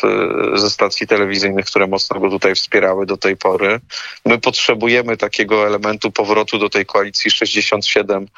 ze 0.55 0.71
stacji 0.71 1.07
telewizyjnych, 1.07 1.67
które 1.67 1.87
mocno 1.87 2.21
go 2.21 2.31
tutaj 2.31 2.55
wspierały 2.55 3.07
do 3.07 3.17
tej 3.17 3.37
pory. 3.37 3.81
My 4.25 4.39
potrzebujemy 4.39 5.17
takiego 5.17 5.67
elementu 5.67 6.11
powrotu 6.11 6.59
do 6.59 6.69
tej 6.69 6.87
koalicji 6.87 7.31
67 7.31 8.29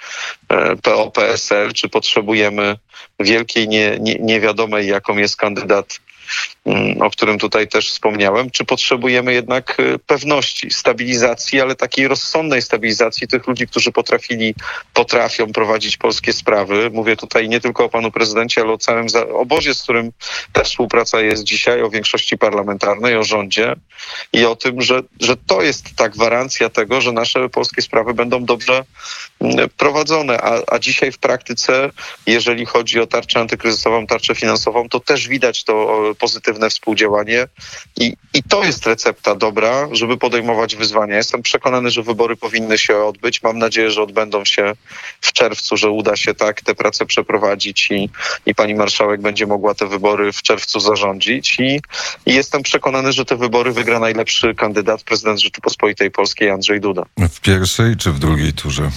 PO-PSL, 0.83 1.73
czy 1.73 1.88
potrzebujemy 1.88 2.77
wielkiej 3.20 3.68
nie, 3.68 3.99
nie, 4.01 4.14
niewiadomej, 4.14 4.88
jaką 4.88 5.16
jest 5.16 5.37
kandydat 5.37 6.01
o 7.00 7.11
którym 7.11 7.38
tutaj 7.38 7.68
też 7.68 7.90
wspomniałem, 7.90 8.50
czy 8.50 8.64
potrzebujemy 8.64 9.35
jednak 9.35 9.81
y, 9.81 9.98
pewności, 9.98 10.70
stabilizacji, 10.70 11.61
ale 11.61 11.74
takiej 11.74 12.09
rozsądnej 12.09 12.62
stabilizacji 12.62 13.29
tych 13.29 13.46
ludzi, 13.46 13.66
którzy 13.66 13.92
potrafili, 13.92 14.55
potrafią 14.92 15.53
prowadzić 15.53 15.96
polskie 15.96 16.33
sprawy. 16.33 16.90
Mówię 16.92 17.16
tutaj 17.16 17.48
nie 17.48 17.61
tylko 17.61 17.85
o 17.85 17.88
panu 17.88 18.11
prezydencie, 18.11 18.61
ale 18.61 18.72
o 18.72 18.79
całym 18.79 19.07
obozie, 19.33 19.74
z 19.74 19.83
którym 19.83 20.12
ta 20.53 20.62
współpraca 20.62 21.20
jest 21.20 21.44
dzisiaj, 21.44 21.83
o 21.83 21.90
większości 21.90 22.38
parlamentarnej, 22.38 23.16
o 23.16 23.24
rządzie 23.24 23.77
i 24.33 24.44
o 24.44 24.57
tym, 24.57 24.83
że, 24.83 25.03
że 25.20 25.37
to 25.37 25.62
jest 25.62 25.96
ta 25.96 26.09
gwarancja 26.09 26.68
tego, 26.70 27.00
że 27.00 27.12
nasze 27.12 27.48
polskie 27.48 27.83
sprawy 27.83 28.14
będą 28.14 28.44
dobrze 28.44 28.85
mm, 29.40 29.68
prowadzone. 29.77 30.40
A, 30.40 30.74
a 30.74 30.79
dzisiaj 30.79 31.12
w 31.12 31.18
praktyce, 31.18 31.90
jeżeli 32.27 32.66
chodzi 32.66 33.00
o 33.00 33.07
tarczę 33.07 33.40
antykryzysową, 33.40 34.07
tarczę 34.07 34.35
finansową, 34.35 34.88
to 34.88 35.00
też 35.00 35.29
widać 35.29 35.64
to 35.64 36.03
pozytywne 36.18 36.53
współdziałanie 36.70 37.46
i, 37.96 38.16
i 38.34 38.42
to 38.42 38.64
jest 38.64 38.86
recepta 38.86 39.34
dobra, 39.34 39.88
żeby 39.92 40.16
podejmować 40.16 40.76
wyzwania. 40.76 41.16
Jestem 41.16 41.42
przekonany, 41.42 41.90
że 41.90 42.02
wybory 42.02 42.36
powinny 42.36 42.78
się 42.78 42.96
odbyć. 42.96 43.42
Mam 43.42 43.58
nadzieję, 43.58 43.90
że 43.90 44.02
odbędą 44.02 44.44
się 44.44 44.72
w 45.20 45.32
czerwcu, 45.32 45.76
że 45.76 45.90
uda 45.90 46.16
się 46.16 46.34
tak 46.34 46.60
te 46.60 46.74
prace 46.74 47.06
przeprowadzić 47.06 47.90
i, 47.90 48.10
i 48.46 48.54
pani 48.54 48.74
marszałek 48.74 49.20
będzie 49.20 49.46
mogła 49.46 49.74
te 49.74 49.86
wybory 49.86 50.32
w 50.32 50.42
czerwcu 50.42 50.80
zarządzić. 50.80 51.60
I, 51.60 51.80
I 52.26 52.34
jestem 52.34 52.62
przekonany, 52.62 53.12
że 53.12 53.24
te 53.24 53.36
wybory 53.36 53.72
wygra 53.72 53.98
najlepszy 53.98 54.54
kandydat, 54.54 55.02
prezydent 55.02 55.40
Rzeczypospolitej 55.40 56.10
Polskiej 56.10 56.50
Andrzej 56.50 56.80
Duda. 56.80 57.02
W 57.30 57.40
pierwszej 57.40 57.96
czy 57.96 58.12
w 58.12 58.18
drugiej 58.18 58.52
turze? 58.52 58.90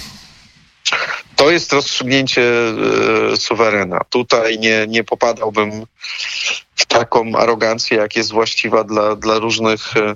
To 1.38 1.50
jest 1.50 1.72
rozstrzygnięcie 1.72 2.42
e, 2.42 3.36
suwerena. 3.36 4.00
Tutaj 4.10 4.58
nie, 4.58 4.86
nie 4.88 5.04
popadałbym 5.04 5.86
w 6.76 6.86
taką 6.86 7.36
arogancję, 7.36 7.96
jak 7.96 8.16
jest 8.16 8.32
właściwa 8.32 8.84
dla, 8.84 9.16
dla 9.16 9.38
różnych 9.38 9.96
e, 9.96 10.14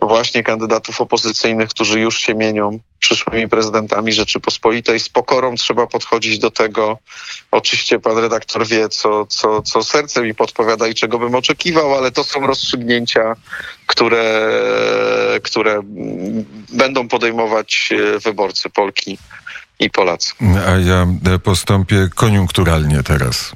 właśnie 0.00 0.42
kandydatów 0.42 1.00
opozycyjnych, 1.00 1.68
którzy 1.68 2.00
już 2.00 2.18
się 2.20 2.34
mienią 2.34 2.78
przyszłymi 2.98 3.48
prezydentami 3.48 4.12
Rzeczypospolitej. 4.12 5.00
Z 5.00 5.08
pokorą 5.08 5.54
trzeba 5.54 5.86
podchodzić 5.86 6.38
do 6.38 6.50
tego. 6.50 6.98
Oczywiście 7.50 7.98
pan 7.98 8.18
redaktor 8.18 8.66
wie, 8.66 8.88
co, 8.88 9.26
co, 9.26 9.62
co 9.62 9.82
serce 9.82 10.22
mi 10.22 10.34
podpowiada 10.34 10.88
i 10.88 10.94
czego 10.94 11.18
bym 11.18 11.34
oczekiwał, 11.34 11.94
ale 11.94 12.10
to 12.10 12.24
są 12.24 12.46
rozstrzygnięcia, 12.46 13.36
które, 13.86 14.50
które 15.42 15.80
będą 16.68 17.08
podejmować 17.08 17.88
e, 17.92 18.18
wyborcy 18.18 18.70
Polki 18.70 19.18
i 19.80 19.90
Polacy. 19.90 20.32
A 20.66 20.70
ja 20.70 21.06
postąpię 21.42 22.08
koniunkturalnie 22.14 23.02
teraz. 23.02 23.52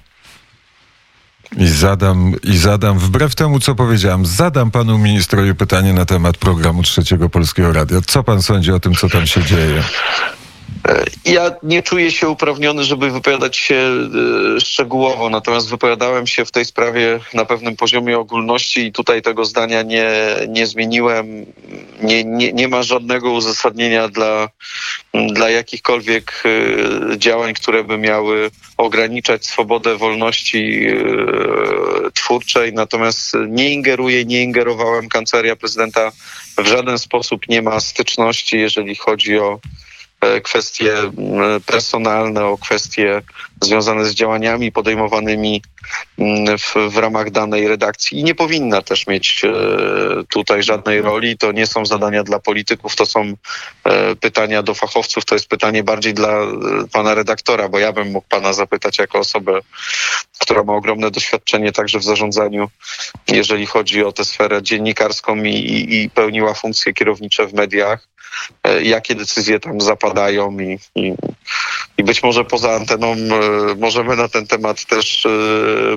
I 1.56 1.68
zadam, 1.68 2.32
I 2.42 2.56
zadam, 2.56 2.98
wbrew 2.98 3.34
temu, 3.34 3.60
co 3.60 3.74
powiedziałam, 3.74 4.26
zadam 4.26 4.70
panu 4.70 4.98
ministrowi 4.98 5.54
pytanie 5.54 5.92
na 5.92 6.04
temat 6.04 6.36
programu 6.36 6.82
Trzeciego 6.82 7.28
Polskiego 7.28 7.72
Radia. 7.72 8.00
Co 8.06 8.22
pan 8.22 8.42
sądzi 8.42 8.72
o 8.72 8.80
tym, 8.80 8.94
co 8.94 9.08
tam 9.08 9.26
się 9.26 9.42
dzieje? 9.42 9.82
E, 10.88 11.04
ja 11.24 11.50
nie 11.62 11.82
czuję 11.82 12.10
się 12.10 12.28
uprawniony, 12.28 12.84
żeby 12.84 13.10
wypowiadać 13.10 13.56
się 13.56 13.74
e, 14.56 14.60
szczegółowo, 14.60 15.30
natomiast 15.30 15.70
wypowiadałem 15.70 16.26
się 16.26 16.44
w 16.44 16.50
tej 16.50 16.64
sprawie 16.64 17.20
na 17.34 17.44
pewnym 17.44 17.76
poziomie 17.76 18.18
ogólności 18.18 18.80
i 18.86 18.92
tutaj 18.92 19.22
tego 19.22 19.44
zdania 19.44 19.82
nie, 19.82 20.10
nie 20.48 20.66
zmieniłem. 20.66 21.46
Nie, 22.02 22.24
nie, 22.24 22.52
nie 22.52 22.68
ma 22.68 22.82
żadnego 22.82 23.30
uzasadnienia 23.30 24.08
dla, 24.08 24.48
dla 25.32 25.50
jakichkolwiek 25.50 26.42
e, 26.44 27.18
działań, 27.18 27.54
które 27.54 27.84
by 27.84 27.98
miały 27.98 28.50
ograniczać 28.76 29.46
swobodę 29.46 29.96
wolności 29.96 30.86
twórczej, 32.14 32.72
natomiast 32.72 33.32
nie 33.48 33.70
ingeruję, 33.72 34.24
nie 34.24 34.42
ingerowałem. 34.42 35.08
Kancelaria 35.08 35.56
prezydenta 35.56 36.12
w 36.58 36.66
żaden 36.66 36.98
sposób 36.98 37.48
nie 37.48 37.62
ma 37.62 37.80
styczności, 37.80 38.58
jeżeli 38.58 38.94
chodzi 38.94 39.38
o 39.38 39.58
kwestie 40.44 40.94
personalne, 41.66 42.44
o 42.44 42.58
kwestie 42.58 43.22
związane 43.62 44.04
z 44.04 44.14
działaniami 44.14 44.72
podejmowanymi 44.72 45.62
w, 46.58 46.90
w, 46.90 46.96
ramach 46.96 47.30
danej 47.30 47.68
redakcji. 47.68 48.18
I 48.18 48.24
nie 48.24 48.34
powinna 48.34 48.82
też 48.82 49.06
mieć 49.06 49.44
e, 49.44 49.50
tutaj 50.28 50.62
żadnej 50.62 51.02
roli. 51.02 51.38
To 51.38 51.52
nie 51.52 51.66
są 51.66 51.86
zadania 51.86 52.24
dla 52.24 52.38
polityków, 52.38 52.96
to 52.96 53.06
są 53.06 53.34
e, 53.84 54.16
pytania 54.16 54.62
do 54.62 54.74
fachowców, 54.74 55.24
to 55.24 55.34
jest 55.34 55.48
pytanie 55.48 55.82
bardziej 55.84 56.14
dla 56.14 56.38
pana 56.92 57.14
redaktora, 57.14 57.68
bo 57.68 57.78
ja 57.78 57.92
bym 57.92 58.10
mógł 58.10 58.28
pana 58.28 58.52
zapytać 58.52 58.98
jako 58.98 59.18
osobę, 59.18 59.60
która 60.38 60.64
ma 60.64 60.72
ogromne 60.72 61.10
doświadczenie 61.10 61.72
także 61.72 61.98
w 61.98 62.04
zarządzaniu, 62.04 62.70
jeżeli 63.28 63.66
chodzi 63.66 64.04
o 64.04 64.12
tę 64.12 64.24
sferę 64.24 64.62
dziennikarską 64.62 65.36
i, 65.36 65.86
i, 65.94 66.10
pełniła 66.10 66.54
funkcje 66.54 66.92
kierownicze 66.92 67.46
w 67.46 67.54
mediach. 67.54 68.08
E, 68.08 68.13
jakie 68.82 69.14
decyzje 69.14 69.60
tam 69.60 69.80
zapadają 69.80 70.58
i, 70.60 70.78
i, 70.94 71.14
i 71.98 72.04
być 72.04 72.22
może 72.22 72.44
poza 72.44 72.72
anteną 72.72 73.12
e, 73.12 73.74
możemy 73.74 74.16
na 74.16 74.28
ten 74.28 74.46
temat 74.46 74.84
też 74.84 75.26
e, 75.26 75.30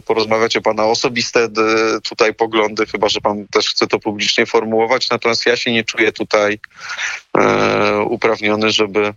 porozmawiać 0.02 0.58
o 0.58 0.62
pana 0.62 0.86
osobiste 0.86 1.48
tutaj 2.04 2.34
poglądy, 2.34 2.86
chyba 2.86 3.10
że 3.10 3.22
pan 3.22 3.48
też 3.52 3.70
chce 3.70 3.88
to 3.88 4.00
publicznie 4.00 4.46
formułować. 4.46 5.10
Natomiast 5.10 5.46
ja 5.46 5.58
się 5.58 5.72
nie 5.72 5.84
czuję 5.84 6.12
tutaj 6.12 6.60
uprawniony, 8.10 8.72
żeby 8.72 9.14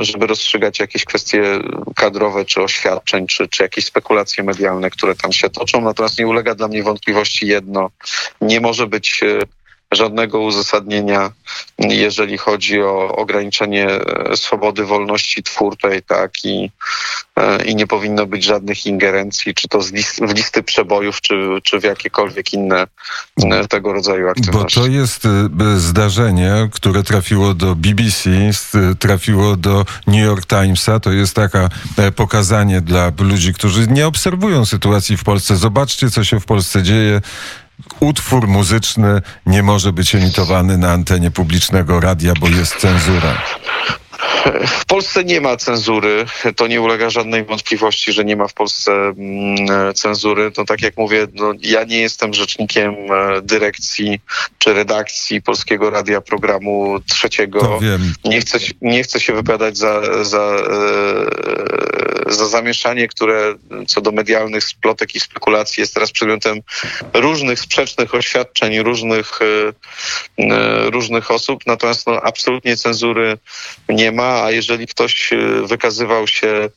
żeby 0.00 0.26
rozstrzygać 0.26 0.80
jakieś 0.80 1.04
kwestie 1.04 1.42
kadrowe, 1.96 2.44
czy 2.44 2.62
oświadczeń, 2.62 3.26
czy, 3.26 3.48
czy 3.48 3.62
jakieś 3.62 3.84
spekulacje 3.84 4.44
medialne, 4.44 4.90
które 4.90 5.14
tam 5.14 5.32
się 5.32 5.50
toczą. 5.50 5.80
Natomiast 5.80 6.18
nie 6.18 6.26
ulega 6.26 6.54
dla 6.54 6.68
mnie 6.68 6.82
wątpliwości 6.82 7.46
jedno. 7.46 7.90
Nie 8.40 8.60
może 8.60 8.86
być 8.86 9.20
żadnego 9.92 10.40
uzasadnienia, 10.40 11.30
jeżeli 11.78 12.38
chodzi 12.38 12.82
o 12.82 13.16
ograniczenie 13.16 13.88
e, 13.88 14.36
swobody 14.36 14.84
wolności 14.84 15.42
twórczej, 15.42 16.02
tak, 16.02 16.44
i, 16.44 16.70
e, 17.36 17.64
i 17.64 17.76
nie 17.76 17.86
powinno 17.86 18.26
być 18.26 18.44
żadnych 18.44 18.86
ingerencji, 18.86 19.54
czy 19.54 19.68
to 19.68 19.80
list, 19.92 20.20
w 20.24 20.34
listy 20.34 20.62
przebojów, 20.62 21.20
czy, 21.20 21.34
czy 21.62 21.80
w 21.80 21.84
jakiekolwiek 21.84 22.52
inne 22.52 22.86
e, 23.42 23.68
tego 23.68 23.92
rodzaju 23.92 24.28
aktywności. 24.28 24.80
Bo 24.80 24.86
to 24.86 24.90
jest 24.90 25.22
zdarzenie, 25.76 26.68
które 26.72 27.02
trafiło 27.02 27.54
do 27.54 27.74
BBC, 27.74 28.30
trafiło 28.98 29.56
do 29.56 29.84
New 30.06 30.24
York 30.24 30.46
Timesa. 30.46 31.00
To 31.00 31.12
jest 31.12 31.34
taka 31.34 31.68
pokazanie 32.16 32.80
dla 32.80 33.12
ludzi, 33.18 33.54
którzy 33.54 33.86
nie 33.86 34.06
obserwują 34.06 34.66
sytuacji 34.66 35.16
w 35.16 35.24
Polsce. 35.24 35.56
Zobaczcie, 35.56 36.10
co 36.10 36.24
się 36.24 36.40
w 36.40 36.44
Polsce 36.44 36.82
dzieje 36.82 37.20
utwór 38.00 38.48
muzyczny 38.48 39.22
nie 39.46 39.62
może 39.62 39.92
być 39.92 40.14
emitowany 40.14 40.78
na 40.78 40.92
antenie 40.92 41.30
publicznego 41.30 42.00
radia, 42.00 42.32
bo 42.40 42.48
jest 42.48 42.76
cenzura. 42.76 43.42
W 44.66 44.84
Polsce 44.84 45.24
nie 45.24 45.40
ma 45.40 45.56
cenzury. 45.56 46.26
To 46.56 46.66
nie 46.66 46.80
ulega 46.80 47.10
żadnej 47.10 47.44
wątpliwości, 47.44 48.12
że 48.12 48.24
nie 48.24 48.36
ma 48.36 48.48
w 48.48 48.54
Polsce 48.54 48.92
mm, 48.92 49.94
cenzury. 49.94 50.50
To 50.50 50.64
tak 50.64 50.82
jak 50.82 50.96
mówię, 50.96 51.26
no, 51.34 51.52
ja 51.62 51.84
nie 51.84 52.00
jestem 52.00 52.34
rzecznikiem 52.34 52.94
e, 52.94 53.42
dyrekcji 53.42 54.20
czy 54.58 54.72
redakcji 54.72 55.42
Polskiego 55.42 55.90
Radia 55.90 56.20
Programu 56.20 57.00
Trzeciego. 57.00 57.78
Nie 58.24 58.40
chcę, 58.40 58.58
nie 58.82 59.02
chcę 59.02 59.20
się 59.20 59.32
wypowiadać 59.32 59.76
za, 59.76 60.24
za, 60.24 60.42
e, 62.28 62.32
za 62.32 62.46
zamieszanie, 62.46 63.08
które 63.08 63.54
co 63.86 64.00
do 64.00 64.12
medialnych 64.12 64.64
splotek 64.64 65.14
i 65.14 65.20
spekulacji 65.20 65.80
jest 65.80 65.94
teraz 65.94 66.12
przedmiotem 66.12 66.60
różnych 67.14 67.60
sprzecznych 67.60 68.14
oświadczeń 68.14 68.82
różnych, 68.82 69.38
e, 69.42 70.90
różnych 70.90 71.30
osób. 71.30 71.66
Natomiast 71.66 72.06
no, 72.06 72.20
absolutnie 72.22 72.76
cenzury 72.76 73.38
nie 73.88 74.09
ma 74.12 74.42
a 74.44 74.50
jeżeli 74.50 74.86
ktoś 74.86 75.32
e, 75.32 75.36
wykazywał 75.66 76.26
się 76.26 76.68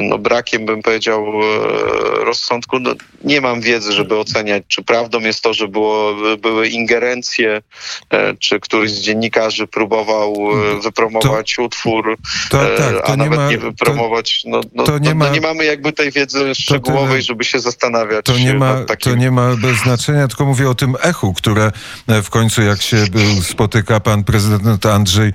no, 0.00 0.18
brakiem, 0.18 0.66
bym 0.66 0.82
powiedział, 0.82 1.26
e, 1.26 2.24
rozsądku. 2.24 2.78
No, 2.78 2.94
nie 3.24 3.40
mam 3.40 3.60
wiedzy, 3.60 3.92
żeby 3.92 4.18
oceniać, 4.18 4.62
czy 4.68 4.82
prawdą 4.82 5.20
jest 5.20 5.42
to, 5.42 5.54
że 5.54 5.68
było, 5.68 6.14
były 6.38 6.68
ingerencje, 6.68 7.62
e, 8.10 8.36
czy 8.36 8.60
któryś 8.60 8.90
z 8.92 9.00
dziennikarzy 9.00 9.66
próbował 9.66 10.34
e, 10.76 10.80
wypromować 10.80 11.54
to, 11.56 11.62
utwór, 11.62 12.16
tak, 12.50 13.10
a 13.10 13.16
nawet 13.16 13.32
nie, 13.32 13.36
ma, 13.36 13.50
nie 13.50 13.58
wypromować. 13.58 14.42
No, 14.46 14.60
no, 14.74 14.84
to 14.84 14.98
nie, 14.98 15.14
ma, 15.14 15.24
no 15.24 15.34
nie 15.34 15.40
mamy 15.40 15.64
jakby 15.64 15.92
tej 15.92 16.10
wiedzy 16.10 16.54
szczegółowej, 16.54 17.22
żeby 17.22 17.44
się 17.44 17.60
zastanawiać. 17.60 18.24
To 18.24 18.38
nie, 18.38 18.54
ma, 18.54 18.84
takim... 18.84 19.12
to 19.12 19.18
nie 19.18 19.30
ma 19.30 19.56
bez 19.56 19.76
znaczenia, 19.76 20.28
tylko 20.28 20.44
mówię 20.44 20.70
o 20.70 20.74
tym 20.74 20.96
echu, 21.02 21.34
które 21.34 21.72
w 22.08 22.30
końcu 22.30 22.62
jak 22.62 22.82
się 22.82 22.96
spotyka 23.42 24.00
pan 24.00 24.24
prezydent 24.24 24.86
Andrzej 24.86 25.32